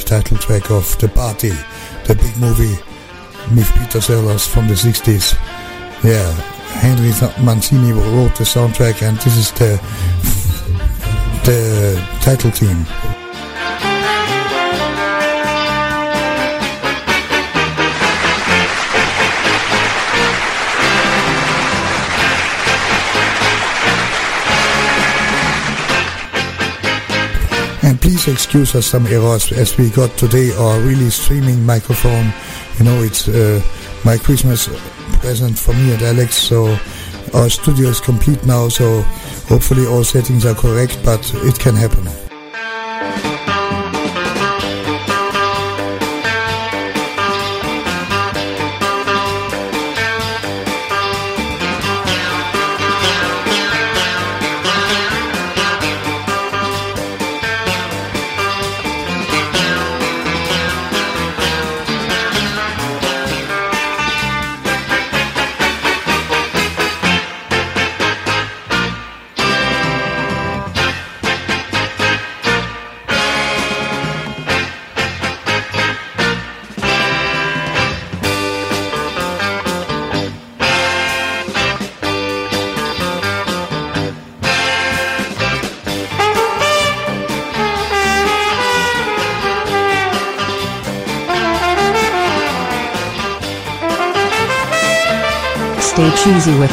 Title 0.09 0.39
track 0.39 0.71
of 0.71 0.97
The 1.01 1.09
Party, 1.09 1.51
the 2.07 2.15
big 2.15 2.35
movie 2.39 2.81
with 3.55 3.71
Peter 3.75 4.01
Sellers 4.01 4.47
from 4.47 4.67
the 4.67 4.73
60s. 4.73 5.35
Yeah, 6.03 6.33
Henry 6.81 7.13
Mancini 7.45 7.93
wrote 7.93 8.35
the 8.35 8.45
soundtrack 8.45 9.03
and 9.07 9.19
this 9.19 9.37
is 9.37 9.53
the 9.53 9.79
the 11.45 12.03
title 12.23 12.51
theme. 12.51 13.18
Please 28.01 28.29
excuse 28.29 28.75
us 28.75 28.87
some 28.87 29.07
errors 29.07 29.53
as 29.53 29.77
we 29.77 29.91
got 29.91 30.11
today 30.17 30.53
our 30.57 30.81
really 30.81 31.11
streaming 31.11 31.65
microphone. 31.67 32.33
You 32.79 32.85
know, 32.85 33.03
it's 33.03 33.29
uh, 33.29 33.61
my 34.05 34.17
Christmas 34.17 34.69
present 35.21 35.59
for 35.59 35.73
me 35.75 35.93
and 35.93 36.03
Alex. 36.03 36.37
So 36.37 36.79
our 37.35 37.51
studio 37.51 37.89
is 37.89 38.01
complete 38.01 38.45
now. 38.47 38.69
So 38.69 39.03
hopefully 39.49 39.87
all 39.87 40.05
settings 40.05 40.47
are 40.47 40.55
correct, 40.55 40.99
but 41.05 41.21
it 41.45 41.59
can 41.59 41.75
happen. 41.75 41.98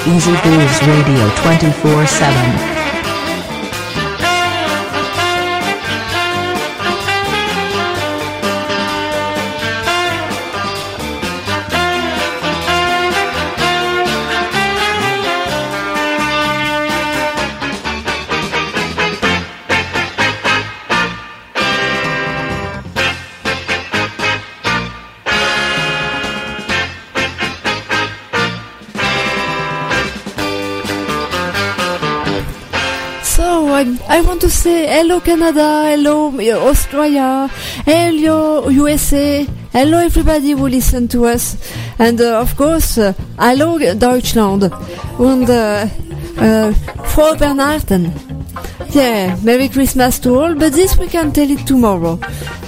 Easy 0.07 0.31
Grooves 0.43 0.79
Radio 0.85 1.27
24 1.41 2.74
hello 35.05 35.19
Canada, 35.19 35.83
hello 35.85 36.33
Australia, 36.67 37.47
hello 37.85 38.69
USA, 38.69 39.45
hello 39.71 39.99
everybody 39.99 40.53
who 40.53 40.67
listen 40.67 41.07
to 41.07 41.25
us, 41.25 41.57
and 41.99 42.19
uh, 42.19 42.41
of 42.41 42.57
course 42.57 42.97
uh, 42.97 43.13
hello 43.37 43.77
Deutschland 43.77 44.63
and 45.19 45.47
uh, 45.47 45.87
uh, 46.39 46.73
Frau 47.13 47.35
Bernarden. 47.35 48.11
Yeah, 48.95 49.37
Merry 49.43 49.69
Christmas 49.69 50.17
to 50.19 50.39
all, 50.39 50.55
but 50.55 50.73
this 50.73 50.97
we 50.97 51.07
can 51.07 51.31
tell 51.31 51.51
it 51.51 51.67
tomorrow. 51.67 52.17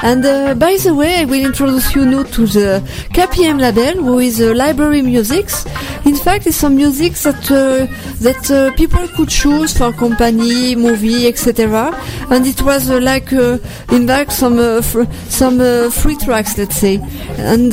And 0.03 0.25
uh, 0.25 0.53
by 0.55 0.77
the 0.77 0.93
way, 0.93 1.21
I 1.21 1.25
will 1.25 1.45
introduce 1.45 1.95
you 1.95 2.05
now 2.05 2.23
to 2.23 2.45
the 2.45 2.83
KPM 3.13 3.59
label, 3.59 4.03
who 4.03 4.19
is 4.19 4.41
uh, 4.41 4.53
library 4.53 5.01
musics. 5.01 5.65
In 6.05 6.15
fact, 6.15 6.45
it's 6.45 6.57
some 6.57 6.75
music 6.75 7.13
that 7.13 7.49
uh, 7.49 7.87
that 8.21 8.51
uh, 8.51 8.73
people 8.75 9.07
could 9.15 9.29
choose 9.29 9.77
for 9.77 9.91
company, 9.93 10.75
movie, 10.75 11.27
etc. 11.27 11.91
And 12.29 12.45
it 12.45 12.61
was 12.61 12.89
uh, 12.89 12.99
like, 12.99 13.31
uh, 13.31 13.57
in 13.91 14.05
fact, 14.07 14.33
some 14.33 14.59
uh, 14.59 14.81
fr- 14.81 15.09
some 15.29 15.59
free 15.91 16.17
tracks, 16.17 16.57
let's 16.57 16.75
say. 16.75 16.99
And 17.37 17.71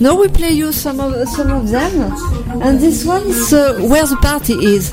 now 0.00 0.14
we 0.14 0.28
play 0.28 0.50
you 0.50 0.72
some 0.72 1.00
of 1.00 1.28
some 1.28 1.50
of 1.50 1.68
them. 1.68 2.12
And 2.62 2.78
this 2.78 3.04
one 3.04 3.22
is 3.26 3.50
where 3.52 4.06
the 4.06 4.18
party 4.22 4.54
is. 4.54 4.92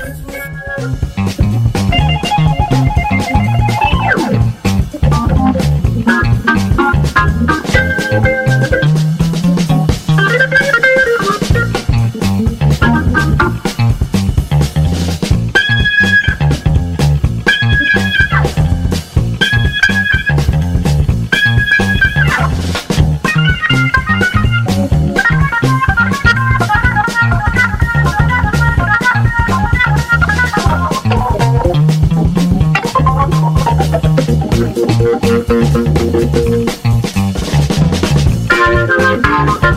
Oh, 39.02 39.69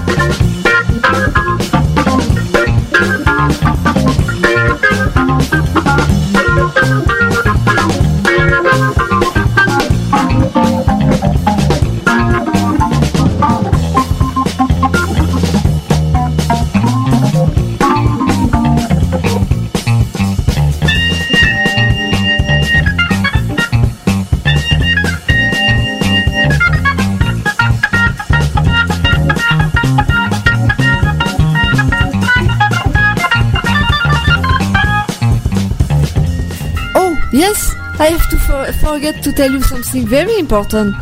forget 38.94 39.24
to 39.24 39.32
tell 39.32 39.52
you 39.52 39.62
something 39.62 40.06
very 40.06 40.38
important. 40.38 40.94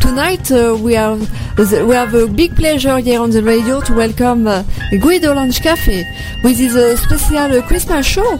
Tonight 0.00 0.46
uh, 0.52 0.76
we 0.86 0.92
th- 0.92 1.82
we 1.88 1.94
have 1.94 2.12
a 2.14 2.26
big 2.40 2.54
pleasure 2.54 2.98
here 2.98 3.20
on 3.20 3.30
the 3.30 3.42
radio 3.42 3.80
to 3.86 3.92
welcome 3.94 4.46
uh, 4.46 4.62
Guido 5.02 5.32
Lounge 5.34 5.60
Cafe 5.62 5.98
with 6.44 6.58
his 6.58 6.74
uh, 6.76 6.94
special 7.04 7.50
uh, 7.58 7.62
Christmas 7.66 8.04
show. 8.04 8.30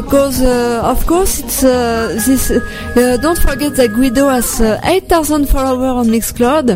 Because, 0.00 0.42
uh, 0.42 0.82
of 0.84 1.06
course, 1.06 1.38
it's 1.40 1.62
uh, 1.62 2.08
this. 2.26 2.50
Uh, 2.50 3.16
don't 3.24 3.38
forget 3.38 3.72
that 3.76 3.90
Guido 3.94 4.28
has 4.28 4.60
uh, 4.60 4.80
8,000 4.82 5.46
followers 5.46 5.94
on 6.00 6.06
Mixcloud 6.14 6.68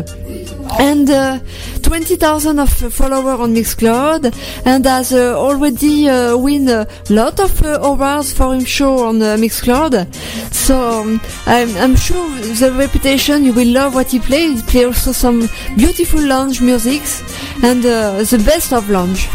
and 0.79 1.09
uh, 1.09 1.39
20,000 1.83 2.59
of 2.59 2.69
followers 2.69 3.39
on 3.39 3.53
Mixcloud 3.53 4.33
and 4.65 4.85
has 4.85 5.13
uh, 5.13 5.37
already 5.37 6.09
uh, 6.09 6.35
win 6.37 6.67
a 6.67 6.87
lot 7.09 7.39
of 7.39 7.61
uh, 7.63 7.79
awards 7.81 8.33
for 8.33 8.53
him 8.53 8.65
show 8.65 9.05
on 9.05 9.21
uh, 9.21 9.35
Mixcloud. 9.37 9.93
So 10.65 11.01
um, 11.01 11.21
I'm, 11.45 11.77
I'm 11.77 11.95
sure 11.95 12.27
the 12.39 12.71
reputation 12.71 13.45
you 13.45 13.53
will 13.53 13.67
love 13.67 13.93
what 13.93 14.09
he 14.09 14.17
plays. 14.17 14.61
He 14.61 14.65
plays 14.65 14.85
also 14.87 15.11
some 15.11 15.47
beautiful 15.77 16.19
lounge 16.19 16.59
musics 16.59 17.21
and 17.63 17.85
uh, 17.85 18.23
the 18.23 18.41
best 18.43 18.73
of 18.73 18.89
lounge. 18.89 19.29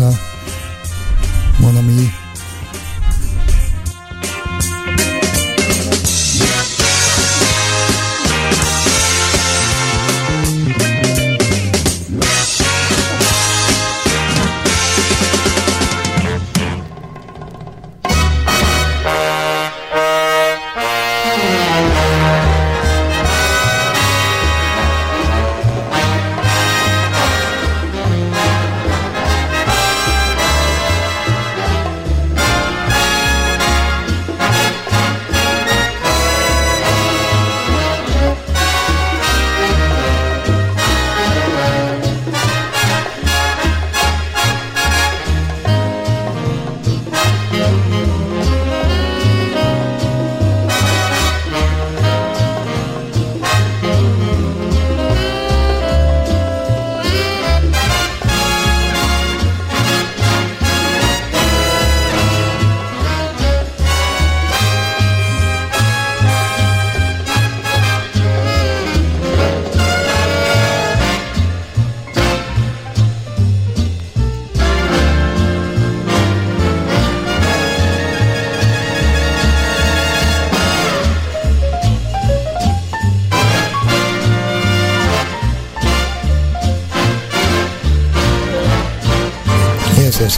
As 0.00 0.23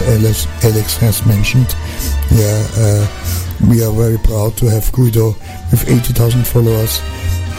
Alex, 0.07 0.47
Alex 0.65 0.97
has 0.99 1.27
mentioned, 1.27 1.74
yeah, 2.31 2.66
uh, 2.77 3.07
we 3.69 3.83
are 3.83 3.93
very 3.93 4.19
proud 4.19 4.57
to 4.59 4.70
have 4.70 4.91
Guido 4.93 5.31
with 5.70 5.89
80,000 5.89 6.47
followers, 6.47 7.01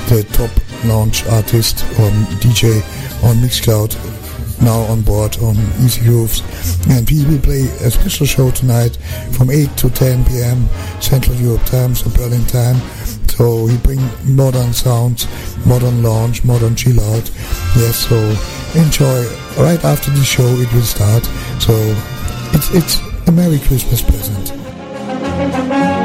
the 0.07 0.25
top 0.31 0.51
lounge 0.85 1.25
artist 1.27 1.83
or 1.99 2.09
DJ 2.39 2.81
on 3.23 3.35
Mixcloud, 3.37 3.95
now 4.61 4.79
on 4.91 5.01
board 5.01 5.37
on 5.39 5.57
Easy 5.83 6.01
Grooves. 6.01 6.41
And 6.89 7.09
he 7.09 7.25
will 7.25 7.41
play 7.41 7.63
a 7.83 7.91
special 7.91 8.25
show 8.25 8.51
tonight 8.51 8.95
from 9.33 9.51
8 9.51 9.75
to 9.77 9.89
10 9.89 10.25
p.m. 10.25 10.69
Central 11.01 11.35
Europe 11.35 11.65
time, 11.65 11.95
so 11.95 12.09
Berlin 12.11 12.45
time. 12.45 12.77
So 13.37 13.67
he 13.67 13.77
bring 13.77 14.01
modern 14.23 14.73
sounds, 14.73 15.27
modern 15.65 16.01
lounge, 16.01 16.43
modern 16.43 16.75
chill 16.75 16.99
out. 16.99 17.29
Yes, 17.75 18.07
so 18.07 18.17
enjoy. 18.79 19.27
Right 19.61 19.83
after 19.83 20.11
the 20.11 20.23
show 20.23 20.47
it 20.47 20.71
will 20.73 20.81
start. 20.81 21.23
So 21.61 21.73
it's 22.53 22.73
it's 22.73 23.27
a 23.27 23.31
Merry 23.31 23.59
Christmas 23.59 24.01
present. 24.01 25.96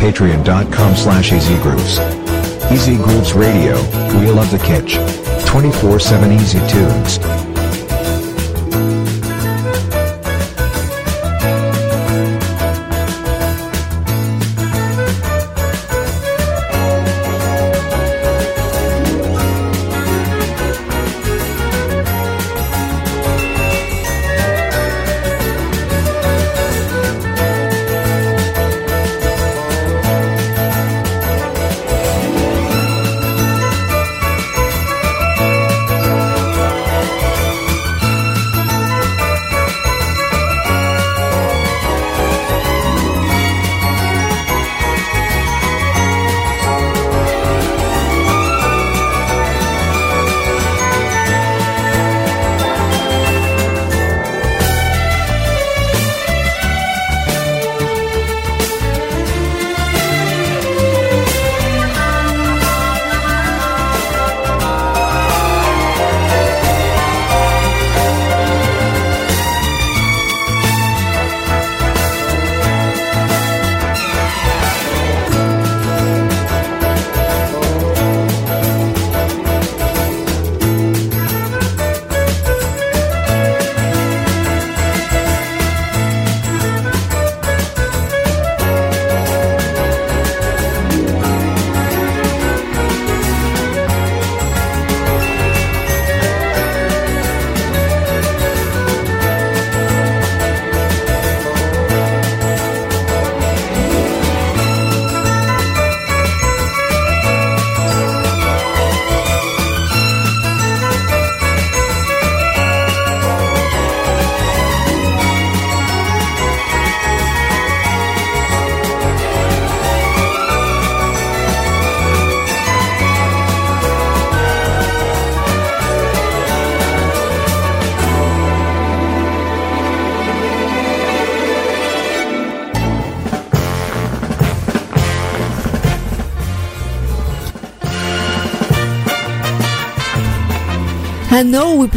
www.patreon.com 0.00 0.96
slash 0.96 1.30
easygrooves. 1.30 2.72
Easy 2.72 2.96
Grooves 2.96 3.34
Radio, 3.34 3.76
we 4.18 4.30
love 4.30 4.50
the 4.50 4.58
kitsch. 4.58 4.96
24-7 5.44 6.40
Easy 6.40 6.58
Tunes. 6.68 7.49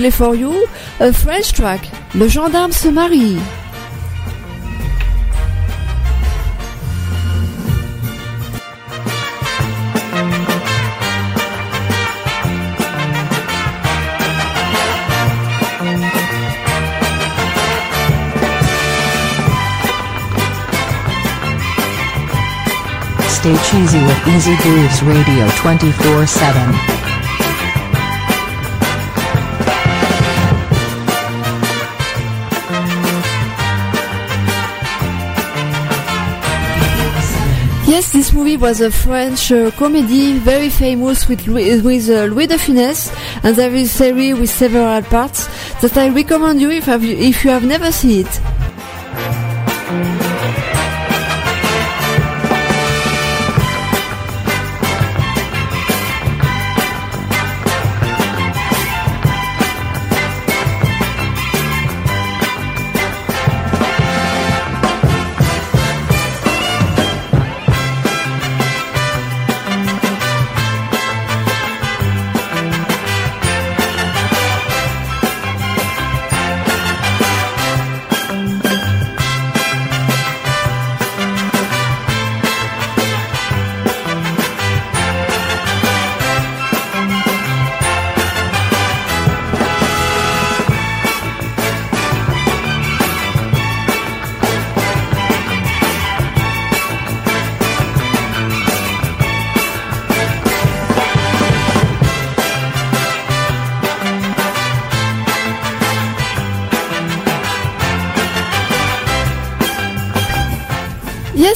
Play 0.03 0.11
for 0.11 0.35
you 0.35 0.67
a 0.99 1.13
French 1.13 1.53
track, 1.53 1.87
Le 2.13 2.27
gendarme 2.27 2.73
se 2.73 2.89
marie. 2.89 3.39
Stay 23.29 23.55
cheesy 23.69 23.99
with 23.99 24.27
Easy 24.27 24.55
Grooves 24.63 25.01
Radio 25.03 25.47
24 25.55 26.27
7. 26.27 27.02
This 38.23 38.31
movie 38.31 38.55
was 38.55 38.79
a 38.79 38.89
French 38.89 39.51
uh, 39.51 39.69
comedy, 39.71 40.37
very 40.37 40.69
famous 40.69 41.27
with 41.27 41.45
with 41.45 42.09
uh, 42.09 42.23
Louis 42.31 42.47
de 42.47 42.55
Funès, 42.55 43.11
and 43.43 43.53
there 43.53 43.75
is 43.75 43.91
a 43.91 43.97
series 43.97 44.39
with 44.39 44.49
several 44.49 45.01
parts 45.01 45.49
that 45.81 45.97
I 45.97 46.07
recommend 46.07 46.61
you 46.61 46.71
if, 46.71 46.85
have, 46.85 47.03
if 47.03 47.43
you 47.43 47.49
have 47.49 47.65
never 47.65 47.91
seen 47.91 48.25
it. 48.25 48.42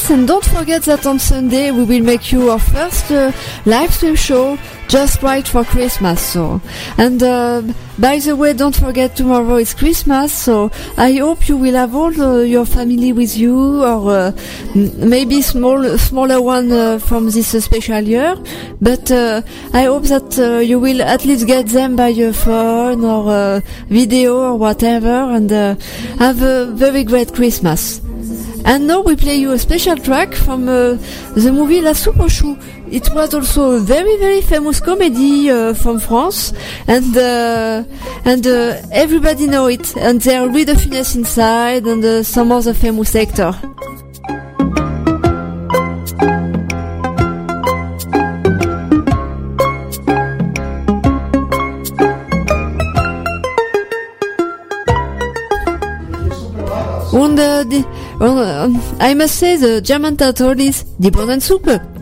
And 0.10 0.26
don't 0.26 0.46
forget 0.46 0.84
that 0.84 1.06
on 1.06 1.20
Sunday 1.20 1.70
we 1.72 1.84
will 1.84 2.02
make 2.02 2.32
you 2.32 2.50
our 2.50 2.60
first 2.60 3.12
uh, 3.12 3.32
live 3.66 3.94
stream 3.94 4.16
show 4.16 4.58
just 4.88 5.22
right 5.22 5.46
for 5.46 5.66
Christmas. 5.66 6.22
So, 6.22 6.62
and 6.98 7.22
uh, 7.22 7.62
by 8.00 8.20
the 8.20 8.36
way, 8.36 8.54
don't 8.54 8.76
forget 8.76 9.18
tomorrow 9.18 9.58
is 9.58 9.74
Christmas. 9.74 10.32
So 10.32 10.72
I 10.98 11.12
hope 11.14 11.50
you 11.50 11.58
will 11.58 11.76
have 11.76 11.94
all 11.94 12.22
uh, 12.22 12.40
your 12.40 12.66
family 12.66 13.12
with 13.12 13.38
you, 13.38 13.84
or 13.84 14.12
uh, 14.12 14.32
maybe 14.74 15.42
small, 15.42 15.98
smaller 15.98 16.42
one 16.42 16.72
uh, 16.72 17.00
from 17.00 17.30
this 17.30 17.50
special 17.64 18.02
year. 18.02 18.38
But 18.82 19.12
uh, 19.12 19.42
I 19.74 19.84
hope 19.84 20.04
that 20.04 20.64
you 20.66 20.80
will 20.80 21.02
at 21.02 21.26
least 21.26 21.46
get 21.48 21.68
them 21.68 21.98
by 21.98 22.08
your 22.08 22.34
phone 22.34 23.04
or 23.04 23.62
video 23.90 24.38
or 24.38 24.56
whatever, 24.58 25.10
and 25.10 25.52
have 25.52 26.42
a 26.42 26.66
very 26.68 27.04
great 27.04 27.34
Christmas. 27.34 28.02
And 28.68 28.86
now 28.86 29.00
we 29.00 29.16
play 29.16 29.38
you 29.38 29.54
a 29.54 29.58
special 29.58 29.96
track 29.96 30.34
from 30.36 30.68
uh, 30.68 30.98
the 31.36 31.54
movie 31.54 31.80
La 31.80 31.94
Soupe 31.94 32.20
aux 32.20 32.28
Choux. 32.28 32.58
It 32.92 33.10
was 33.16 33.34
also 33.34 33.78
a 33.78 33.80
very 33.80 34.18
very 34.18 34.42
famous 34.42 34.82
comedy 34.82 35.50
uh, 35.50 35.74
from 35.74 36.00
France, 36.02 36.52
and 36.86 37.16
uh, 37.16 37.86
and 38.26 38.46
uh, 38.46 38.76
everybody 38.92 39.48
know 39.48 39.68
it. 39.68 39.96
And 39.96 40.20
there 40.20 40.42
are 40.42 40.48
Louis 40.48 40.66
de 40.66 40.74
Funès 40.74 41.16
inside, 41.16 41.88
and 41.88 42.04
uh, 42.04 42.24
some 42.24 42.52
other 42.52 42.74
famous 42.74 43.16
actor. 43.16 43.56
Und 57.14 57.40
und, 57.40 57.40
äh, 57.40 57.84
I 58.20 59.14
must 59.14 59.36
say 59.36 59.58
the 59.58 59.80
German 59.82 60.18
title 60.18 60.60
is 60.60 60.84
Die 61.00 61.10
Bohnensuppe. 61.12 61.97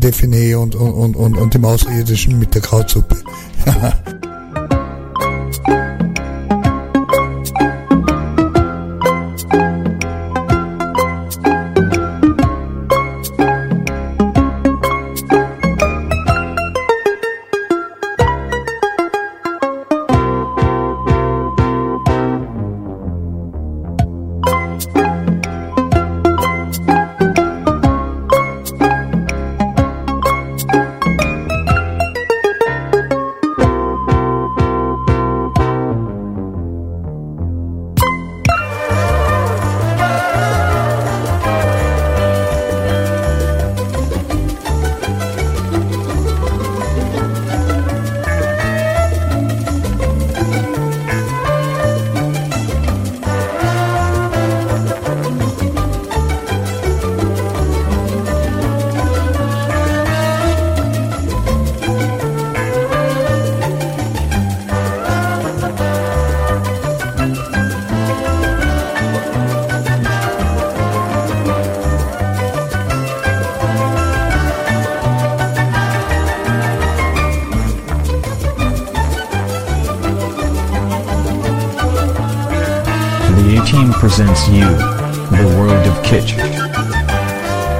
Define 0.00 0.58
und, 0.58 0.74
und, 0.74 1.14
und, 1.14 1.36
und 1.36 1.54
dem 1.54 1.64
Außerirdischen 1.64 2.38
mit 2.38 2.54
der 2.54 2.62
Krautsuppe. 2.62 3.09
Kitsch. 86.10 86.34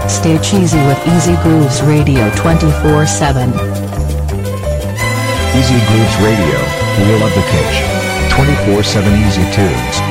Stay 0.08 0.38
cheesy 0.38 0.78
with 0.86 1.00
Easy 1.08 1.34
Grooves 1.42 1.82
Radio 1.82 2.30
24 2.36 3.04
7. 3.04 3.48
Easy 5.58 5.78
Grooves 5.88 6.16
Radio, 6.22 6.58
we 6.98 7.18
love 7.18 7.34
the 7.34 7.42
kitsch. 7.50 7.90
24-7 8.30 9.26
easy 9.26 9.42
tunes. 9.52 10.09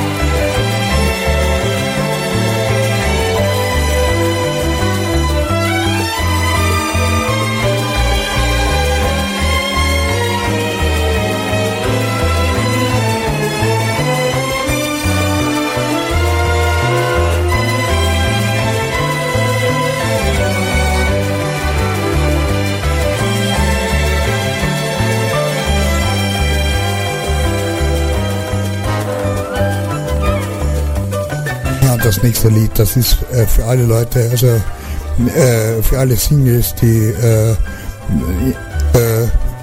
Das 32.10 32.24
nächste 32.24 32.50
Lied, 32.50 32.72
das 32.74 32.98
ist 32.98 33.18
äh, 33.32 33.46
für 33.46 33.64
alle 33.66 33.86
Leute, 33.86 34.28
also 34.32 34.48
äh, 34.48 35.80
für 35.84 36.00
alle 36.00 36.16
Singles, 36.16 36.74
die 36.82 37.10
äh, 37.10 37.52
äh, 37.52 37.56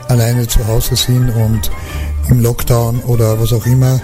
alleine 0.07 0.47
zu 0.47 0.65
Hause 0.65 0.95
sind 0.95 1.29
und 1.31 1.73
im 2.31 2.41
Lockdown 2.41 3.01
oder 3.01 3.41
was 3.41 3.53
auch 3.53 3.67
immer. 3.67 4.01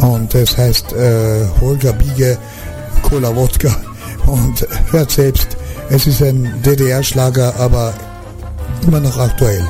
Und 0.00 0.32
es 0.36 0.56
heißt 0.56 0.92
äh, 0.92 1.48
Holger 1.60 1.92
Biege 1.94 2.38
Cola 3.02 3.34
Wodka. 3.34 3.74
Und 4.26 4.64
hört 4.92 5.10
selbst, 5.10 5.56
es 5.88 6.06
ist 6.06 6.22
ein 6.22 6.62
DDR-Schlager, 6.64 7.56
aber 7.58 7.92
immer 8.86 9.00
noch 9.00 9.18
aktuell. 9.18 9.66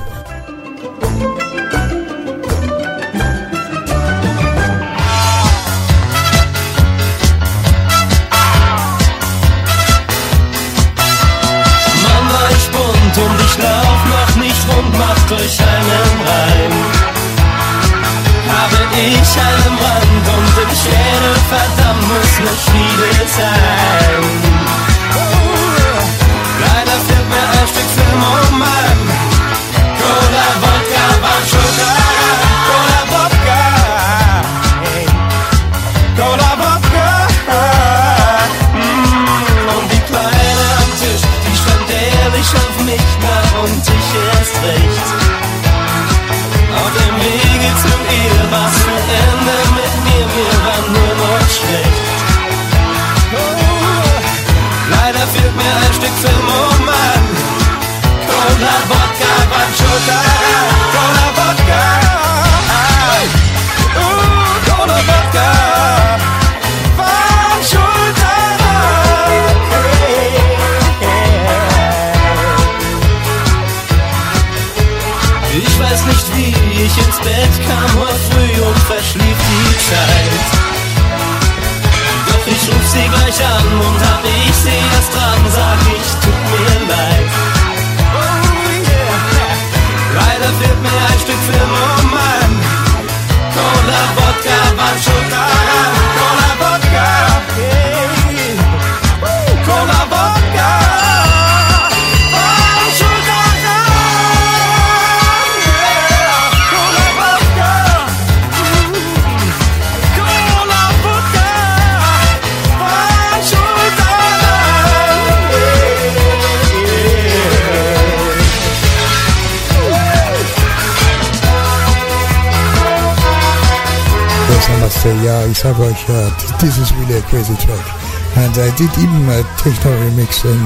And 128.37 128.55
I 128.57 128.75
did 128.77 128.91
even 128.99 129.29
a 129.29 129.43
techno 129.59 129.91
remix 130.03 130.45
in 130.45 130.61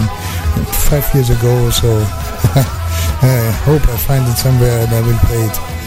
five 0.89 1.09
years 1.15 1.31
ago, 1.31 1.71
so 1.71 1.89
I 3.23 3.51
hope 3.65 3.83
I 3.89 3.97
find 3.97 4.27
it 4.29 4.37
somewhere 4.37 4.85
and 4.85 4.93
I 4.93 5.01
will 5.01 5.19
play 5.19 5.45
it. 5.45 5.84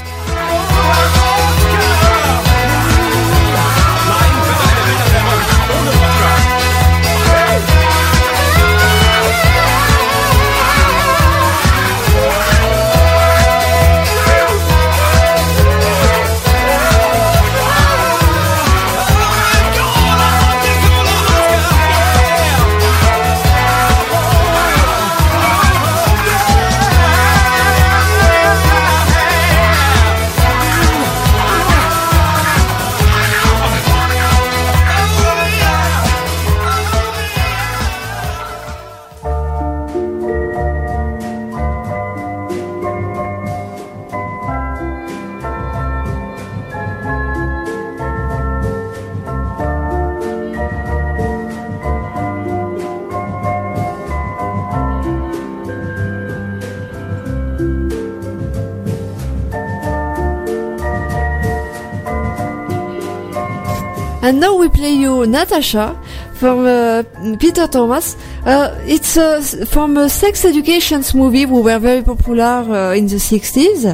Natasha 65.32 65.96
from 66.36 66.66
uh, 66.66 67.04
Peter 67.40 67.68
Thomas. 67.68 68.16
Uh, 68.46 68.76
it's 68.86 69.18
uh, 69.18 69.42
from 69.68 69.98
a 69.98 70.10
sex 70.10 70.46
education 70.46 71.04
movie 71.14 71.44
who 71.44 71.62
were 71.62 71.80
very 71.80 72.02
popular 72.04 72.44
uh, 72.44 72.94
in 72.94 73.08
the 73.08 73.16
60s. 73.16 73.86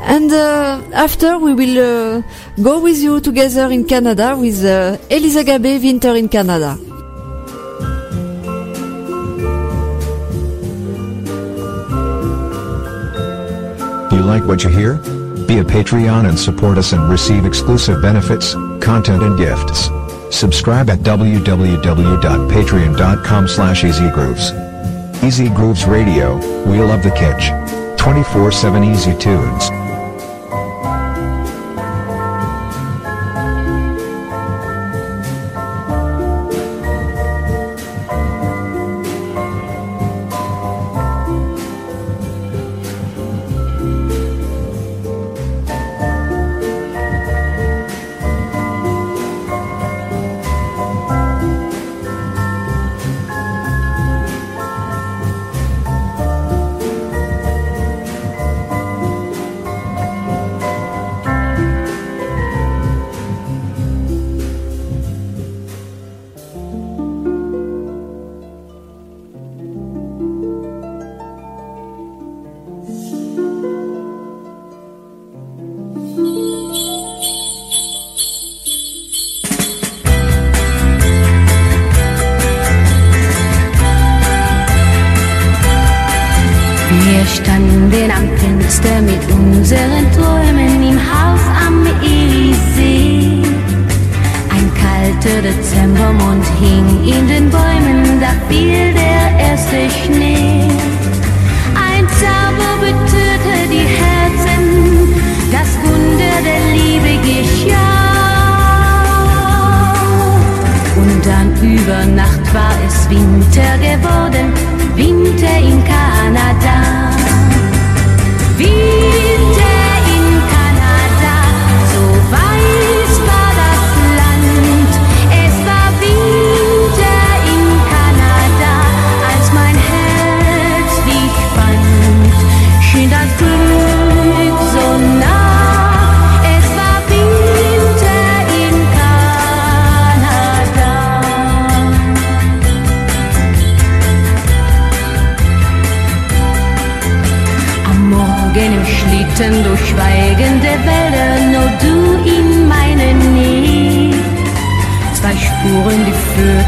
And 0.00 0.30
uh, 0.32 0.80
after 0.92 1.38
we 1.38 1.54
will 1.54 1.78
uh, 1.78 2.22
go 2.62 2.80
with 2.80 2.98
you 2.98 3.20
together 3.20 3.70
in 3.70 3.84
Canada 3.84 4.36
with 4.36 4.64
Elisa 5.10 5.42
Gabbai 5.44 5.82
Winter 5.82 6.14
in 6.16 6.28
Canada. 6.28 6.78
You 14.14 14.22
like 14.22 14.44
what 14.44 14.64
you 14.64 14.70
hear? 14.70 14.94
Be 15.46 15.58
a 15.58 15.64
Patreon 15.64 16.28
and 16.28 16.38
support 16.38 16.76
us 16.78 16.92
and 16.92 17.08
receive 17.08 17.44
exclusive 17.44 18.02
benefits, 18.02 18.54
content 18.80 19.22
and 19.22 19.38
gifts. 19.38 19.90
Subscribe 20.30 20.90
at 20.90 20.98
www.patreon.com 21.00 23.48
slash 23.48 23.82
easygrooves. 23.84 25.22
Easy 25.22 25.48
Grooves 25.48 25.86
Radio, 25.86 26.36
we 26.66 26.78
love 26.80 27.02
the 27.02 27.10
kitsch. 27.10 27.50
24-7 27.96 28.84
Easy 28.92 29.14
Tunes. 29.18 29.70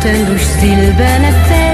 تندوش 0.02 0.42
زي 0.42 0.74
البنات. 0.74 1.48
تاني 1.48 1.67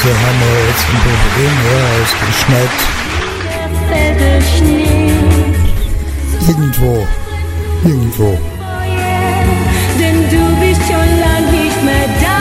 Hause 0.00 0.14
haben 0.14 0.40
wir 0.40 0.56
jetzt 0.66 0.86
ein 0.88 0.96
Problem, 1.04 1.56
ja, 1.68 1.82
es 2.02 2.12
geschneit. 2.26 2.76
Irgendwo, 6.48 6.94
irgendwo. 7.84 8.30
Denn 9.98 10.18
du 10.30 10.42
bist 10.60 10.80
schon 10.88 11.10
lang 11.20 11.44
nicht 11.52 11.80
mehr 11.84 12.08
da. 12.22 12.40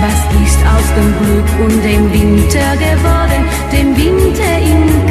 Was 0.00 0.20
ist 0.42 0.60
aus 0.64 0.88
dem 0.96 1.10
Glück 1.20 1.50
und 1.60 1.76
dem 1.84 2.04
Winter 2.12 2.76
geworden, 2.76 3.44
dem 3.72 3.94
Winter 3.94 4.58
in 4.58 5.05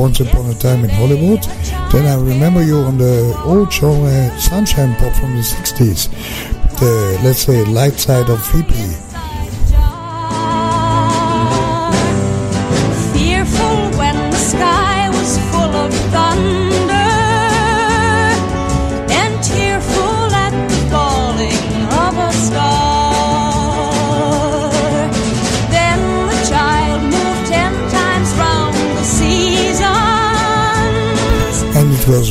Once 0.00 0.18
Upon 0.20 0.46
a 0.46 0.54
Time 0.54 0.82
in 0.82 0.88
Hollywood. 0.88 1.42
Then 1.92 2.06
I 2.06 2.14
remember 2.14 2.64
you 2.64 2.78
on 2.78 2.96
the 2.96 3.38
old 3.44 3.70
show 3.70 3.92
uh, 3.92 4.34
Sunshine 4.38 4.96
Pop 4.96 5.12
from 5.12 5.34
the 5.34 5.42
60s, 5.42 6.08
the, 6.80 7.20
let's 7.22 7.40
say, 7.40 7.62
light 7.66 8.00
side 8.00 8.30
of 8.30 8.40
VP. 8.50 9.09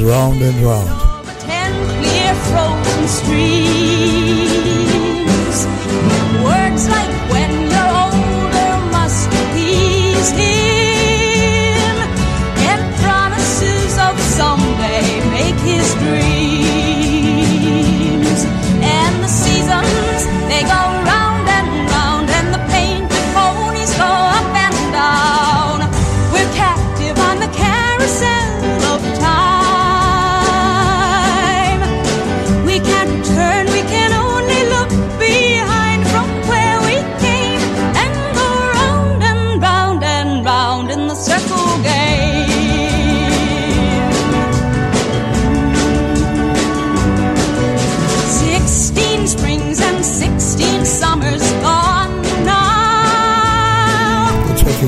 round 0.01 0.41
and 0.41 0.55
round. 0.63 1.09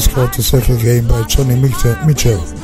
called 0.08 0.34
the 0.34 0.42
Circle 0.42 0.78
Game 0.78 1.08
by 1.08 1.22
Joni 1.24 1.60
Mitchell. 2.06 2.61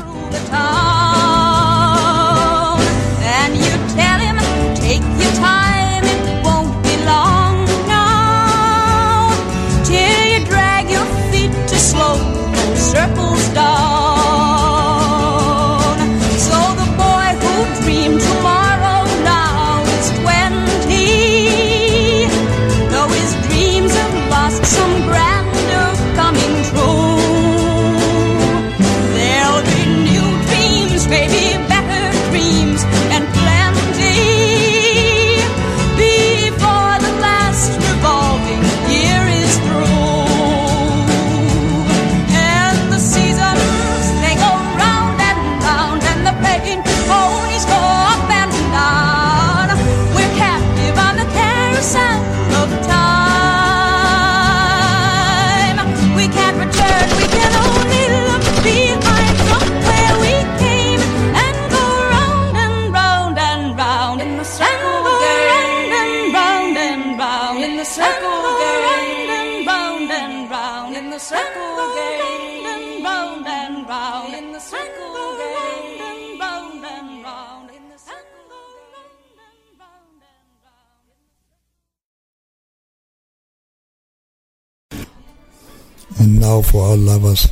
for 86.77 86.89
our 86.89 86.97
lovers, 86.97 87.51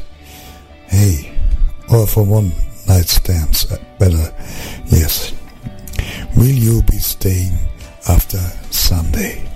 hey, 0.88 1.36
or 1.90 2.06
for 2.06 2.24
one 2.24 2.52
night 2.88 3.08
stands, 3.08 3.72
uh, 3.72 3.78
better, 3.98 4.32
yes. 4.86 5.34
Will 6.38 6.46
you 6.46 6.84
be 6.84 7.00
staying 7.00 7.58
after 8.08 8.38
Sunday? 8.70 9.50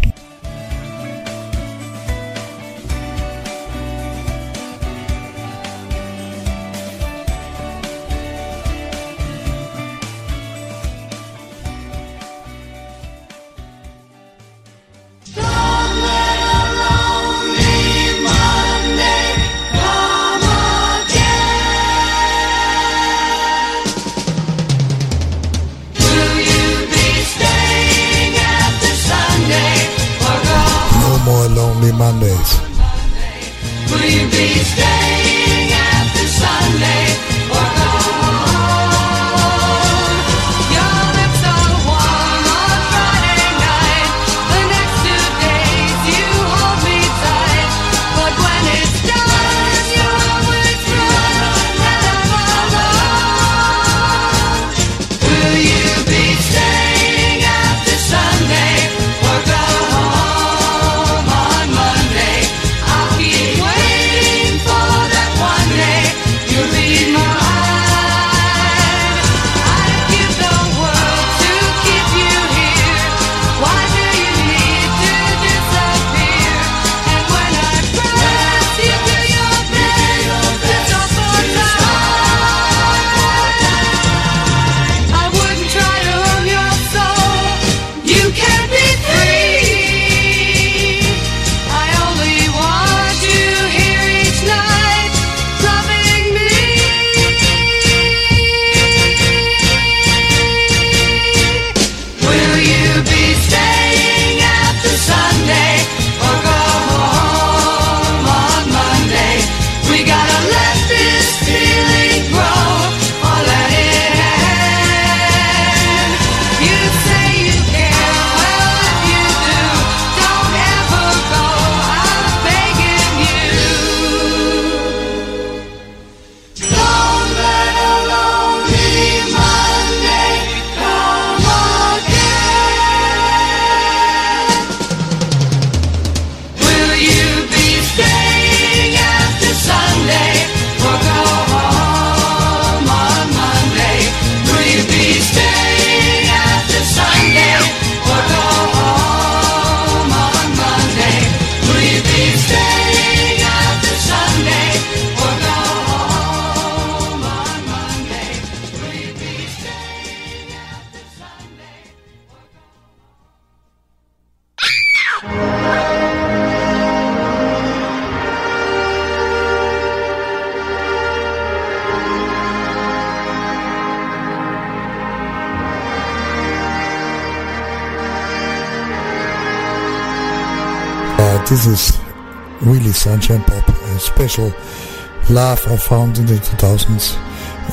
laugh 185.30 185.68
I 185.68 185.78
found 185.78 186.18
in 186.18 186.26
the 186.26 186.36
2000s. 186.36 187.18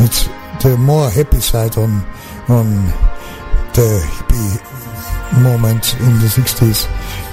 It's 0.04 0.28
the 0.62 0.76
more 0.76 1.10
happy 1.10 1.40
side 1.40 1.76
on 1.76 2.04
on 2.48 2.86
the 3.74 3.88
hippie 4.14 5.42
moment 5.42 5.94
in 6.00 6.12
the 6.20 6.28
60s. 6.28 6.86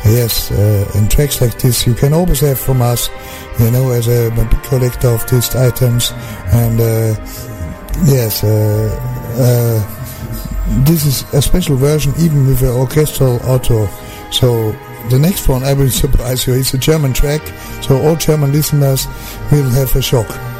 Yes, 0.05 0.51
uh, 0.51 0.91
and 0.95 1.09
tracks 1.09 1.41
like 1.41 1.57
this 1.59 1.87
you 1.87 1.93
can 1.93 2.13
always 2.13 2.41
have 2.41 2.59
from 2.59 2.81
us, 2.81 3.09
you 3.59 3.71
know, 3.71 3.91
as 3.91 4.07
a 4.07 4.29
collector 4.63 5.09
of 5.09 5.29
these 5.29 5.55
items. 5.55 6.11
And 6.51 6.79
uh, 6.79 7.15
yes, 8.05 8.43
uh, 8.43 8.89
uh 9.39 9.99
this 10.85 11.05
is 11.05 11.33
a 11.33 11.41
special 11.41 11.75
version 11.75 12.13
even 12.19 12.47
with 12.47 12.61
an 12.61 12.69
orchestral 12.69 13.39
auto. 13.43 13.87
So 14.31 14.71
the 15.09 15.19
next 15.19 15.47
one 15.47 15.63
I 15.63 15.73
will 15.73 15.89
surprise 16.03 16.47
you. 16.47 16.53
It's 16.53 16.73
a 16.73 16.77
German 16.77 17.13
track 17.13 17.41
so 17.83 18.01
all 18.01 18.15
German 18.15 18.53
listeners 18.53 19.07
will 19.51 19.69
have 19.71 19.93
a 19.95 20.01
shock. 20.01 20.52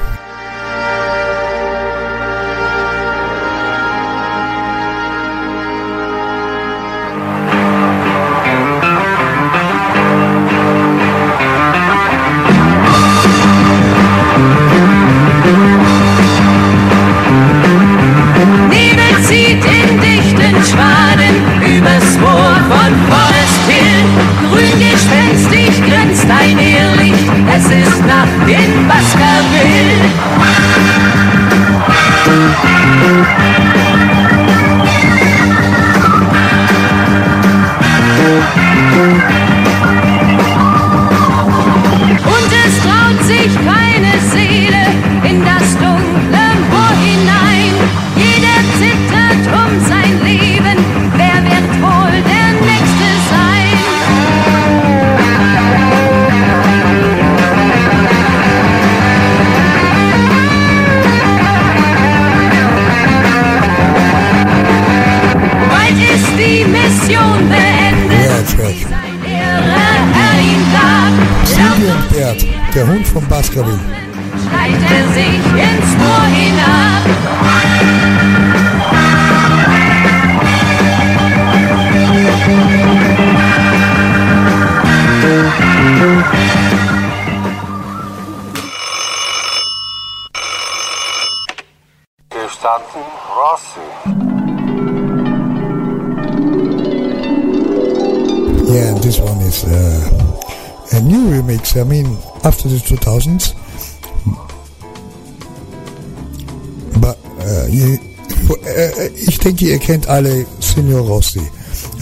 Denke, 109.64 109.74
ihr 109.74 109.80
kennt 109.80 110.08
alle 110.08 110.46
Signor 110.60 111.02
Rossi. 111.02 111.42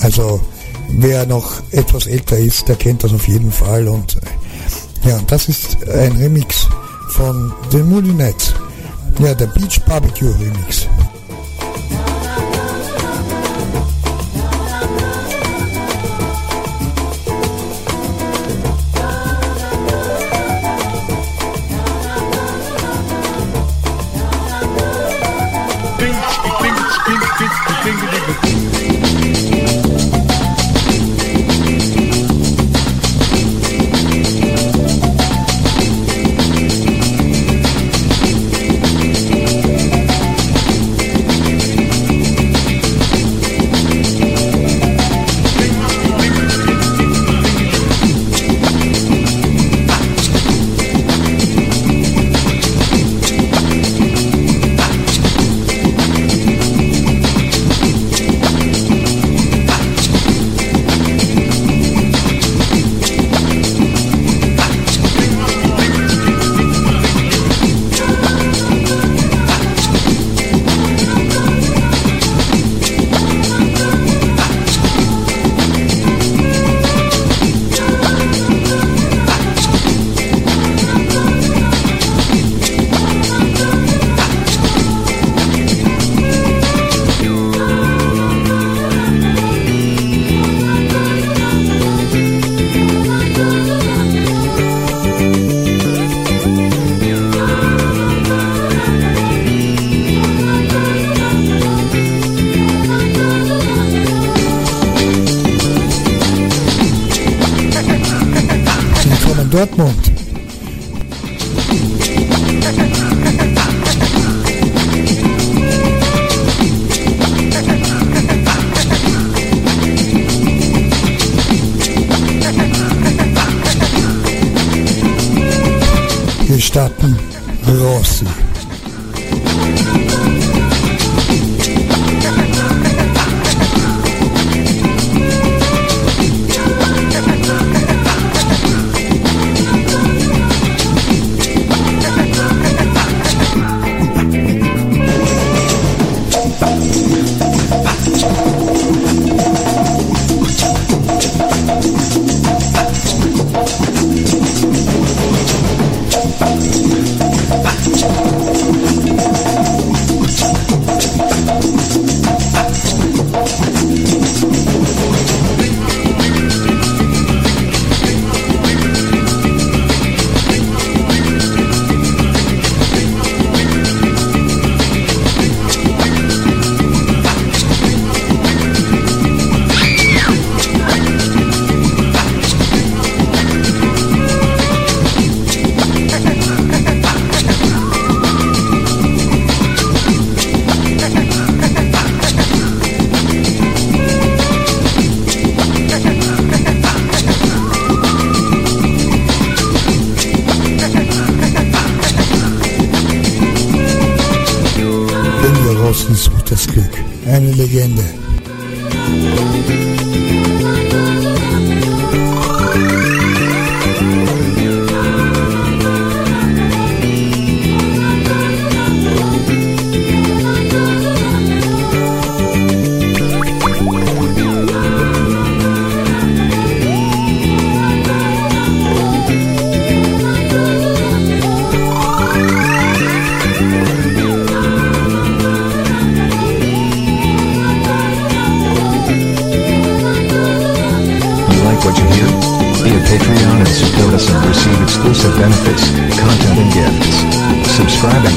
Also, 0.02 0.42
wer 0.90 1.26
noch 1.26 1.62
etwas 1.72 2.08
älter 2.08 2.38
ist, 2.38 2.68
der 2.68 2.76
kennt 2.76 3.04
das 3.04 3.14
auf 3.14 3.28
jeden 3.28 3.52
Fall. 3.52 3.88
Und 3.88 4.18
äh, 4.18 5.10
ja, 5.10 5.20
das 5.28 5.48
ist 5.50 5.78
ein 5.88 6.14
Remix 6.18 6.68
von 7.10 7.54
den 7.72 7.90
Moulinettes. 7.90 8.54
Ja, 9.20 9.34
der 9.34 9.48
Beach 9.48 9.80
Barbecue 9.86 10.34
Remix. 10.40 10.88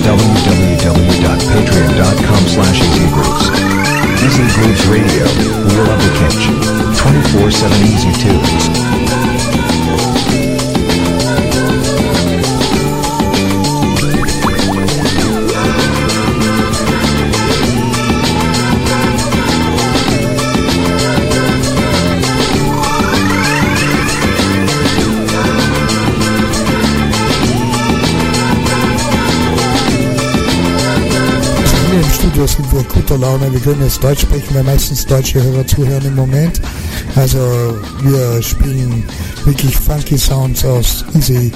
www.patreon.com 0.05 2.43
slash 2.47 2.81
easygrooves. 2.81 3.51
Easy 4.23 4.47
Grooves 4.55 4.87
Radio, 4.87 5.25
we 5.65 5.73
love 5.81 5.99
the 5.99 6.11
catch. 6.19 6.49
24-7 6.95 7.83
easy 7.89 8.13
tunes. 8.13 8.69
Studio 32.35 32.49
sind 32.49 32.73
wir 32.73 32.83
guter 32.83 33.17
Laune. 33.17 33.53
Wir 33.53 33.61
können 33.61 33.83
jetzt 33.83 34.03
Deutsch 34.03 34.23
sprechen, 34.23 34.57
weil 34.57 34.65
meistens 34.65 35.07
deutsche 35.07 35.41
Hörer 35.41 35.65
zuhören 35.69 36.05
im 36.05 36.17
Moment. 36.17 36.61
Also 37.15 37.39
wir 38.03 38.43
spielen 38.43 39.05
wirklich 39.45 39.77
funky 39.77 40.19
Sounds 40.19 40.65
aus 40.65 41.05
Easy 41.15 41.53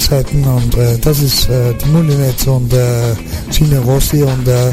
Zeiten 0.00 0.42
und 0.42 0.76
äh, 0.76 0.98
das 0.98 1.22
ist 1.22 1.48
äh, 1.48 1.72
die 1.72 1.88
Mulinets 1.90 2.48
und 2.48 2.72
äh, 2.72 3.14
Gino 3.52 3.80
Rossi 3.82 4.24
und 4.24 4.48
äh, 4.48 4.70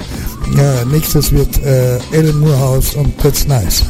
ja, 0.58 0.84
nächstes 0.92 1.32
wird 1.32 1.64
äh, 1.64 2.00
Ellen 2.12 2.40
Moorhouse 2.40 2.96
und 2.96 3.16
That's 3.20 3.48
Nice. 3.48 3.86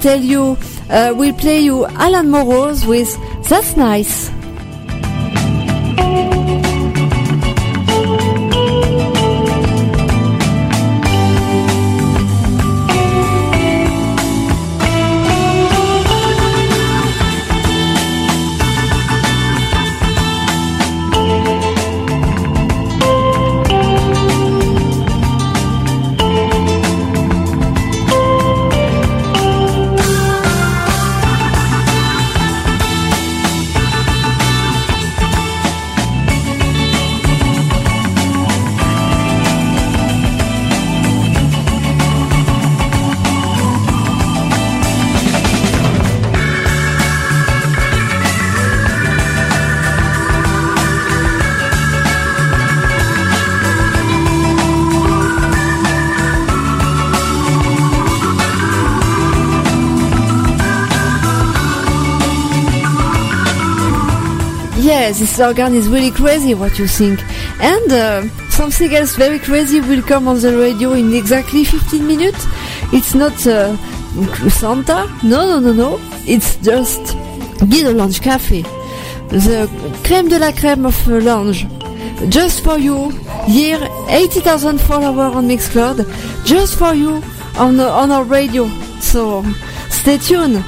Tell 0.00 0.20
you, 0.20 0.56
uh, 0.88 1.12
we'll 1.14 1.34
play 1.34 1.60
you 1.60 1.84
Alan 1.86 2.30
Moorhouse 2.30 2.86
with 2.86 3.14
That's 3.50 3.76
Nice. 3.76 4.30
This 65.20 65.38
organ 65.38 65.74
is 65.74 65.86
really 65.86 66.10
crazy 66.10 66.54
what 66.54 66.78
you 66.78 66.86
think. 66.86 67.20
And 67.60 67.92
uh, 67.92 68.22
something 68.48 68.92
else 68.94 69.16
very 69.16 69.38
crazy 69.38 69.80
will 69.80 70.00
come 70.02 70.26
on 70.26 70.40
the 70.40 70.56
radio 70.56 70.94
in 70.94 71.12
exactly 71.14 71.64
15 71.64 72.06
minutes. 72.06 72.46
It's 72.90 73.14
not 73.14 73.34
uh, 73.46 73.76
Santa. 74.48 75.06
No, 75.22 75.46
no, 75.46 75.60
no, 75.60 75.72
no. 75.74 75.98
It's 76.26 76.56
just 76.56 77.14
Guido 77.68 77.92
Lounge 77.92 78.22
Cafe. 78.22 78.62
The 79.28 79.68
creme 80.04 80.28
de 80.28 80.38
la 80.38 80.52
creme 80.52 80.86
of 80.86 81.08
uh, 81.08 81.20
lounge. 81.20 81.66
Just 82.30 82.64
for 82.64 82.78
you. 82.78 83.10
Here, 83.46 83.80
80,000 84.08 84.80
followers 84.80 85.36
on 85.36 85.48
Mixcloud. 85.48 85.98
Just 86.46 86.78
for 86.78 86.94
you 86.94 87.22
on, 87.58 87.78
uh, 87.78 87.90
on 87.90 88.10
our 88.10 88.24
radio. 88.24 88.66
So, 89.00 89.44
stay 89.90 90.16
tuned. 90.16 90.64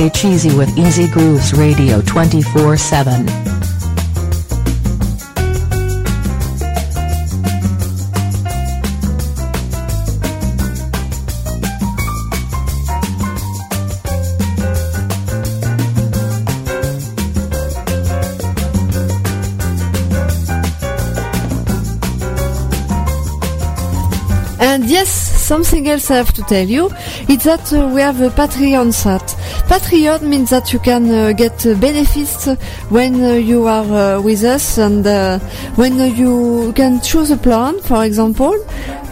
Stay 0.00 0.08
cheesy 0.08 0.56
with 0.56 0.78
Easy 0.78 1.06
Grooves 1.08 1.52
Radio 1.52 2.00
24 2.00 2.78
7. 2.78 3.28
And 24.62 24.86
yes, 24.86 25.10
something 25.10 25.86
else 25.90 26.10
I 26.10 26.16
have 26.16 26.32
to 26.32 26.42
tell 26.44 26.66
you 26.66 26.86
is 27.28 27.44
that 27.44 27.70
uh, 27.74 27.86
we 27.88 28.00
have 28.00 28.22
a 28.22 28.30
Patreon 28.30 28.94
site. 28.94 29.36
Patreon 29.70 30.22
means 30.22 30.50
that 30.50 30.72
you 30.72 30.80
can 30.80 31.08
uh, 31.10 31.32
get 31.32 31.56
benefits 31.80 32.46
when 32.88 33.22
uh, 33.22 33.34
you 33.34 33.68
are 33.68 34.16
uh, 34.16 34.20
with 34.20 34.42
us 34.42 34.78
and 34.78 35.04
when 35.76 35.96
you 36.16 36.72
can 36.74 37.00
choose 37.00 37.30
a 37.30 37.36
plan, 37.36 37.78
for 37.80 38.04
example. 38.04 38.56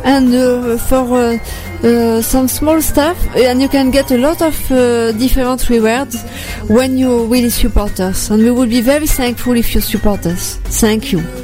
and 0.04 0.80
for 0.80 1.38
uh, 1.82 2.22
some 2.22 2.48
small 2.48 2.80
stuff, 2.80 3.16
and 3.36 3.60
you 3.60 3.68
can 3.68 3.90
get 3.90 4.10
a 4.10 4.18
lot 4.18 4.40
of 4.42 4.70
uh, 4.70 5.12
different 5.12 5.68
rewards 5.68 6.22
when 6.68 6.96
you 6.98 7.26
really 7.26 7.50
support 7.50 8.00
us. 8.00 8.30
And 8.30 8.42
we 8.42 8.50
will 8.50 8.66
be 8.66 8.80
very 8.80 9.06
thankful 9.06 9.56
if 9.56 9.74
you 9.74 9.80
support 9.80 10.26
us. 10.26 10.56
Thank 10.80 11.12
you. 11.12 11.37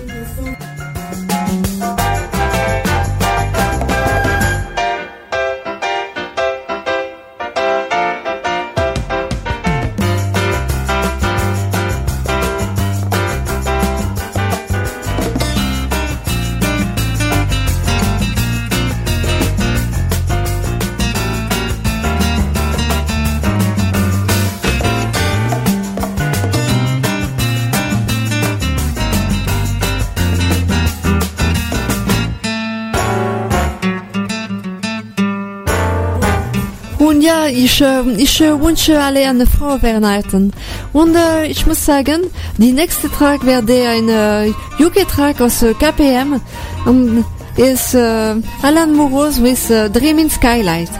Ich, 38.16 38.40
äh, 38.40 38.60
wünsche 38.60 39.00
alle 39.00 39.28
eine 39.28 39.46
frohe 39.46 39.82
Weihnachten. 39.82 40.52
Und 40.92 41.14
äh, 41.14 41.46
ich 41.46 41.66
muss 41.66 41.84
sagen, 41.84 42.22
die 42.58 42.72
nächste 42.72 43.10
Track 43.10 43.44
werde 43.44 43.88
ein 43.88 44.08
äh, 44.08 44.52
UK-Track 44.82 45.40
aus 45.40 45.62
äh, 45.62 45.74
KPM. 45.74 46.40
Und 46.86 47.24
ist 47.56 47.94
äh, 47.94 48.34
Alan 48.62 48.94
Moros 48.94 49.42
with 49.42 49.70
äh, 49.70 49.88
Dreaming 49.88 50.28
Skylight. 50.28 50.90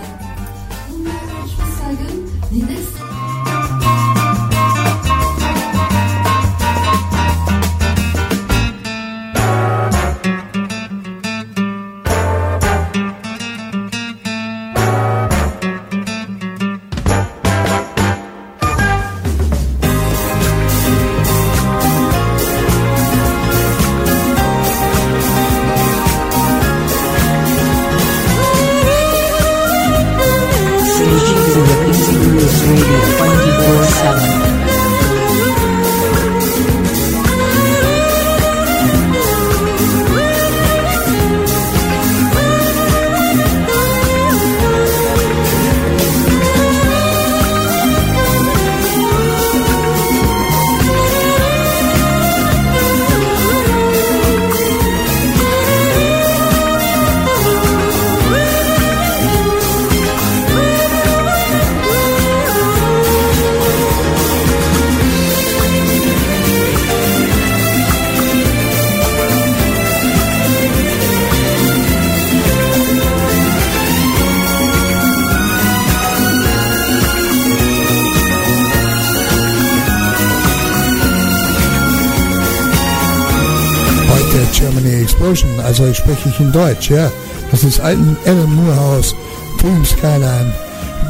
Explosion, 85.35 85.61
also 85.65 85.93
spreche 85.93 86.28
ich 86.28 86.40
in 86.40 86.52
Deutsch, 86.52 86.90
ja. 86.90 87.11
Das 87.51 87.65
ist 87.65 87.81
Alan 87.81 88.16
Alan 88.24 88.55
Moorhouse, 88.55 89.15
Dream 89.61 89.85
Skyline. 89.85 90.52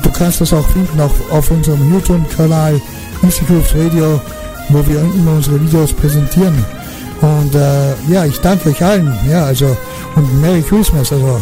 Du 0.03 0.11
kannst 0.11 0.41
das 0.41 0.53
auch 0.53 0.67
finden 0.69 1.01
auf, 1.01 1.13
auf 1.31 1.51
unserem 1.51 1.93
YouTube-Kanal 1.93 2.81
Institute 3.23 3.79
Radio, 3.79 4.21
wo 4.71 4.87
wir 4.87 5.01
immer 5.01 5.33
unsere 5.33 5.61
Videos 5.61 5.93
präsentieren. 5.93 6.65
Und 7.21 7.55
äh, 7.55 7.95
ja, 8.09 8.25
ich 8.25 8.39
danke 8.41 8.71
euch 8.71 8.83
allen, 8.83 9.13
ja, 9.31 9.45
also 9.45 9.77
und 10.17 10.41
Merry 10.41 10.63
Christmas, 10.63 11.13
also 11.13 11.41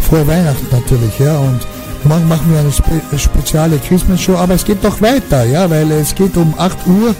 frohe 0.00 0.26
Weihnachten 0.26 0.66
natürlich, 0.70 1.18
ja, 1.18 1.36
und 1.38 1.60
morgen 2.04 2.28
machen 2.28 2.50
wir 2.52 2.60
eine 2.60 2.72
spe 2.72 3.00
spezielle 3.18 3.78
Christmas 3.78 4.20
Show, 4.20 4.36
aber 4.36 4.54
es 4.54 4.64
geht 4.64 4.82
doch 4.82 5.00
weiter, 5.00 5.44
ja, 5.44 5.68
weil 5.68 5.90
es 5.92 6.14
geht 6.14 6.36
um 6.36 6.54
8 6.56 6.86
Uhr 6.86 7.14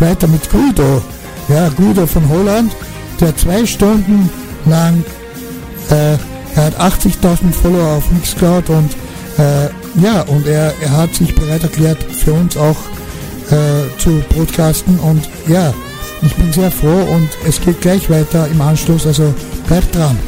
weiter 0.00 0.26
mit 0.26 0.50
Guido, 0.50 1.02
ja, 1.48 1.68
Guido 1.68 2.06
von 2.06 2.28
Holland, 2.28 2.72
der 3.20 3.36
zwei 3.36 3.64
Stunden 3.64 4.28
lang, 4.66 5.04
äh, 5.90 6.16
er 6.54 6.64
hat 6.64 6.78
80.000 6.78 7.52
Follower 7.52 7.96
auf 7.96 8.10
Mixcloud 8.10 8.68
und 8.70 8.90
äh, 9.38 9.68
ja, 10.02 10.22
und 10.22 10.46
er, 10.46 10.74
er 10.82 10.96
hat 10.96 11.14
sich 11.14 11.34
bereit 11.34 11.62
erklärt, 11.62 12.02
für 12.02 12.32
uns 12.32 12.56
auch 12.56 12.76
äh, 13.50 13.98
zu 13.98 14.22
broadcasten 14.30 14.98
und 15.00 15.28
ja, 15.48 15.72
ich 16.22 16.34
bin 16.34 16.52
sehr 16.52 16.70
froh 16.70 17.02
und 17.14 17.28
es 17.46 17.60
geht 17.60 17.80
gleich 17.80 18.08
weiter 18.10 18.46
im 18.48 18.60
Anschluss, 18.60 19.06
also 19.06 19.34
bleibt 19.66 19.94
dran. 19.94 20.18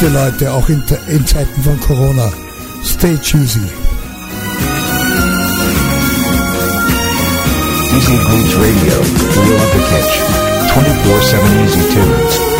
Bitte 0.00 0.12
Leute, 0.12 0.52
auch 0.52 0.68
in, 0.68 0.82
in 1.08 1.26
Zeiten 1.26 1.62
von 1.62 1.78
Corona, 1.80 2.32
stay 2.84 3.16
cheesy. 3.18 3.60
Easy 7.96 8.16
Grooves 8.16 8.54
Radio, 8.56 8.96
Wheel 9.34 9.56
of 9.56 9.72
the 9.72 9.80
Kitch. 9.90 10.20
24-7 10.72 11.64
Easy 11.64 11.82
Tunes. 11.92 12.59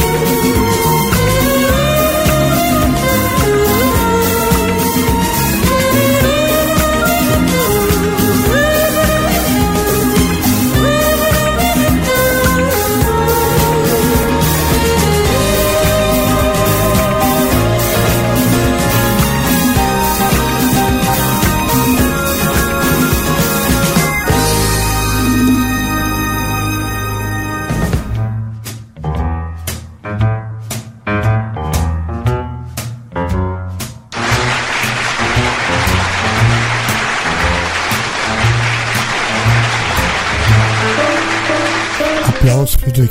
The 43.00 43.06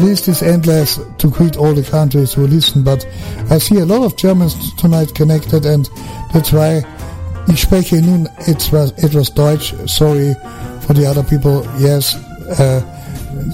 list 0.00 0.26
is 0.26 0.42
endless 0.42 0.98
to 1.18 1.30
greet 1.30 1.56
all 1.56 1.72
the 1.72 1.86
countries 1.88 2.32
who 2.32 2.48
listen, 2.48 2.82
but 2.82 3.06
I 3.48 3.58
see 3.58 3.78
a 3.78 3.86
lot 3.86 4.02
of 4.02 4.16
Germans 4.16 4.74
tonight 4.74 5.14
connected, 5.14 5.64
and 5.64 5.88
that's 6.32 6.52
why 6.52 6.78
ich 7.46 7.62
spreche 7.62 7.92
nun 7.92 8.26
etwas, 8.48 8.92
etwas 9.04 9.30
Deutsch. 9.30 9.72
Sorry 9.86 10.34
for 10.80 10.94
the 10.94 11.06
other 11.06 11.22
people. 11.22 11.64
Yes, 11.78 12.16
uh, 12.58 12.82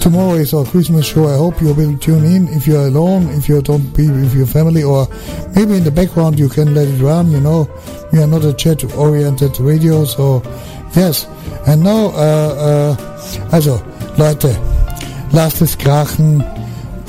tomorrow 0.04 0.34
is 0.34 0.52
our 0.52 0.66
Christmas 0.66 1.06
show. 1.06 1.26
I 1.28 1.38
hope 1.38 1.62
you 1.62 1.72
will 1.72 1.96
tune 1.96 2.26
in. 2.26 2.46
If 2.48 2.66
you're 2.66 2.88
alone, 2.88 3.30
if 3.30 3.48
you 3.48 3.62
don't 3.62 3.88
be 3.96 4.10
with 4.10 4.34
your 4.34 4.46
family, 4.46 4.82
or 4.82 5.08
maybe 5.56 5.78
in 5.78 5.84
the 5.84 5.90
background 5.90 6.38
you 6.38 6.50
can 6.50 6.74
let 6.74 6.88
it 6.88 7.00
run. 7.00 7.32
You 7.32 7.40
know, 7.40 7.70
we 8.12 8.18
are 8.22 8.26
not 8.26 8.44
a 8.44 8.52
chat-oriented 8.52 9.58
radio, 9.60 10.04
so 10.04 10.42
yes. 10.94 11.26
And 11.66 11.82
now, 11.82 12.12
uh, 12.12 12.52
uh, 12.68 13.50
also 13.50 13.80
Leute, 14.18 14.54
lasst 15.32 15.62
es 15.62 15.78
krachen. 15.78 16.44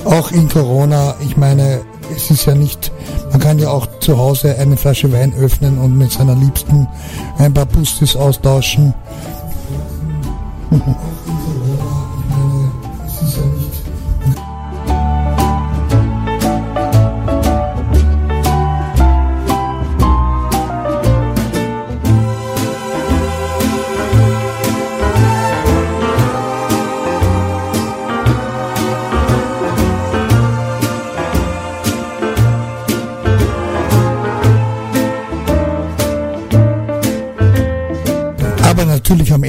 Auch 0.06 0.32
in 0.32 0.48
Corona. 0.48 1.16
Ich 1.20 1.36
meine, 1.36 1.84
es 2.16 2.32
ist 2.32 2.46
ja 2.46 2.56
nicht, 2.56 2.94
man 3.32 3.42
kann 3.42 3.60
ja 3.60 3.72
auch 3.72 3.88
zu 4.00 4.18
Hause 4.18 4.56
eine 4.58 4.78
Flasche 4.78 5.12
Wein 5.12 5.34
öffnen 5.34 5.80
und 5.80 5.98
mit 5.98 6.12
seiner 6.12 6.36
Liebsten 6.36 6.88
ein 7.40 7.54
paar 7.54 7.66
Pustis 7.66 8.16
austauschen. 8.16 8.94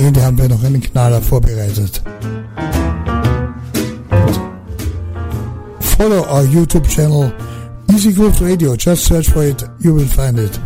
am 0.06 0.14
Ende 0.14 0.22
haben 0.22 0.38
wir 0.38 0.48
noch 0.48 0.62
einen 0.62 0.80
Knaller 0.80 1.20
vorbereitet. 1.20 2.00
Follow 5.80 6.24
our 6.30 6.44
YouTube 6.44 6.86
channel 6.88 7.32
Easy 7.90 8.12
Groove 8.12 8.40
Radio. 8.40 8.76
Just 8.76 9.04
search 9.06 9.28
for 9.28 9.42
it, 9.42 9.68
you 9.80 9.96
will 9.96 10.06
find 10.06 10.38
it. 10.38 10.60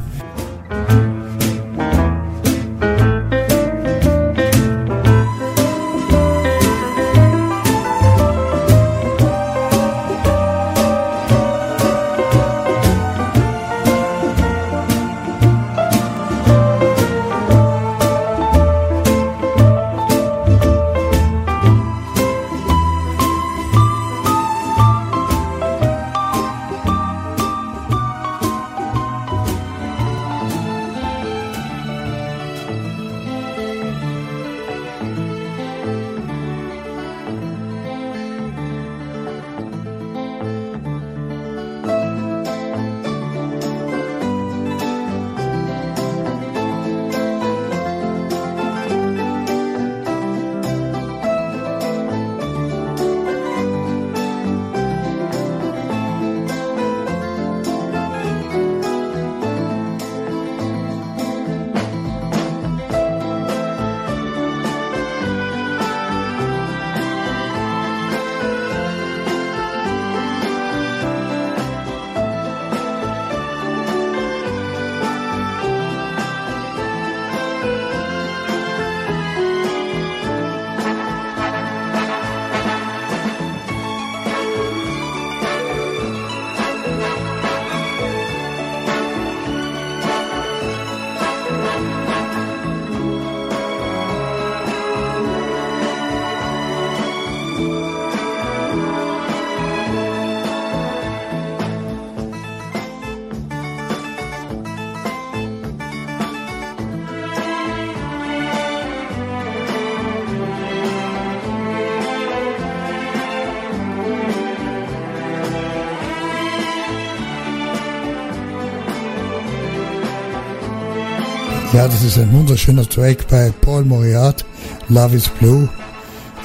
Wunderschöner 122.51 122.89
Track 122.89 123.28
by 123.28 123.52
Paul 123.60 123.85
Mauriat, 123.85 124.44
Love 124.89 125.14
is 125.14 125.28
Blue. 125.39 125.68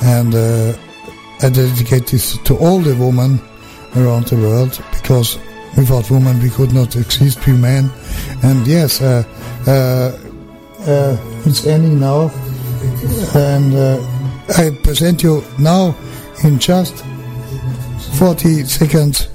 And 0.03 0.35
uh, 0.35 0.73
I 1.41 1.49
dedicate 1.49 2.05
this 2.05 2.37
to 2.43 2.55
all 2.57 2.77
the 2.79 2.93
women 2.93 3.41
around 3.95 4.27
the 4.27 4.35
world 4.35 4.79
because 4.91 5.39
without 5.75 6.11
women 6.11 6.39
we 6.43 6.51
could 6.51 6.73
not 6.73 6.95
exist, 6.95 7.43
we 7.47 7.53
men. 7.53 7.89
And 8.43 8.67
yes, 8.67 9.01
uh, 9.01 9.23
uh, 9.65 10.15
uh, 10.85 11.17
it's 11.43 11.65
Annie 11.65 11.95
now. 11.95 12.29
And 13.33 13.73
uh, 13.73 13.99
I 14.59 14.77
present 14.83 15.23
you 15.23 15.43
now 15.57 15.95
in 16.43 16.59
just 16.59 17.03
40 18.19 18.65
seconds 18.65 19.27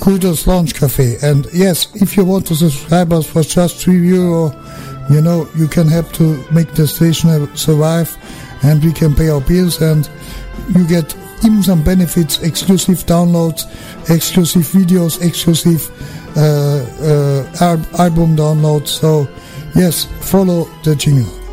Guido's 0.00 0.46
Lounge 0.46 0.72
Cafe. 0.72 1.18
And 1.22 1.46
yes, 1.52 1.86
if 1.96 2.16
you 2.16 2.24
want 2.24 2.46
to 2.46 2.54
subscribe 2.54 3.12
us 3.12 3.26
for 3.26 3.42
just 3.42 3.84
3 3.84 4.08
euro, 4.08 4.63
you 5.10 5.20
know, 5.20 5.48
you 5.54 5.68
can 5.68 5.86
help 5.86 6.12
to 6.12 6.42
make 6.50 6.72
the 6.74 6.86
station 6.86 7.54
survive 7.56 8.16
and 8.62 8.82
we 8.82 8.92
can 8.92 9.14
pay 9.14 9.28
our 9.28 9.40
bills 9.40 9.80
and 9.82 10.08
you 10.74 10.86
get 10.86 11.14
even 11.44 11.62
some 11.62 11.82
benefits, 11.82 12.42
exclusive 12.42 12.98
downloads, 13.04 13.64
exclusive 14.10 14.62
videos, 14.62 15.20
exclusive 15.22 15.90
uh, 16.36 16.84
uh, 17.02 17.56
al- 17.60 18.00
album 18.00 18.36
downloads. 18.36 18.88
So 18.88 19.28
yes, 19.74 20.06
follow 20.20 20.64
the 20.82 20.96
jingle. 20.96 21.43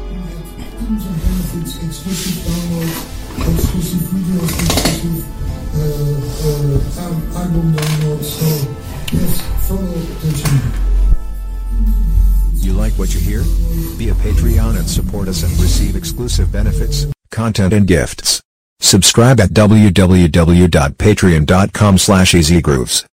Content 17.61 17.73
and 17.73 17.87
gifts. 17.87 18.41
Subscribe 18.79 19.39
at 19.39 19.51
www.patreon.com 19.51 21.97
slash 21.97 22.33
easygrooves. 22.33 23.05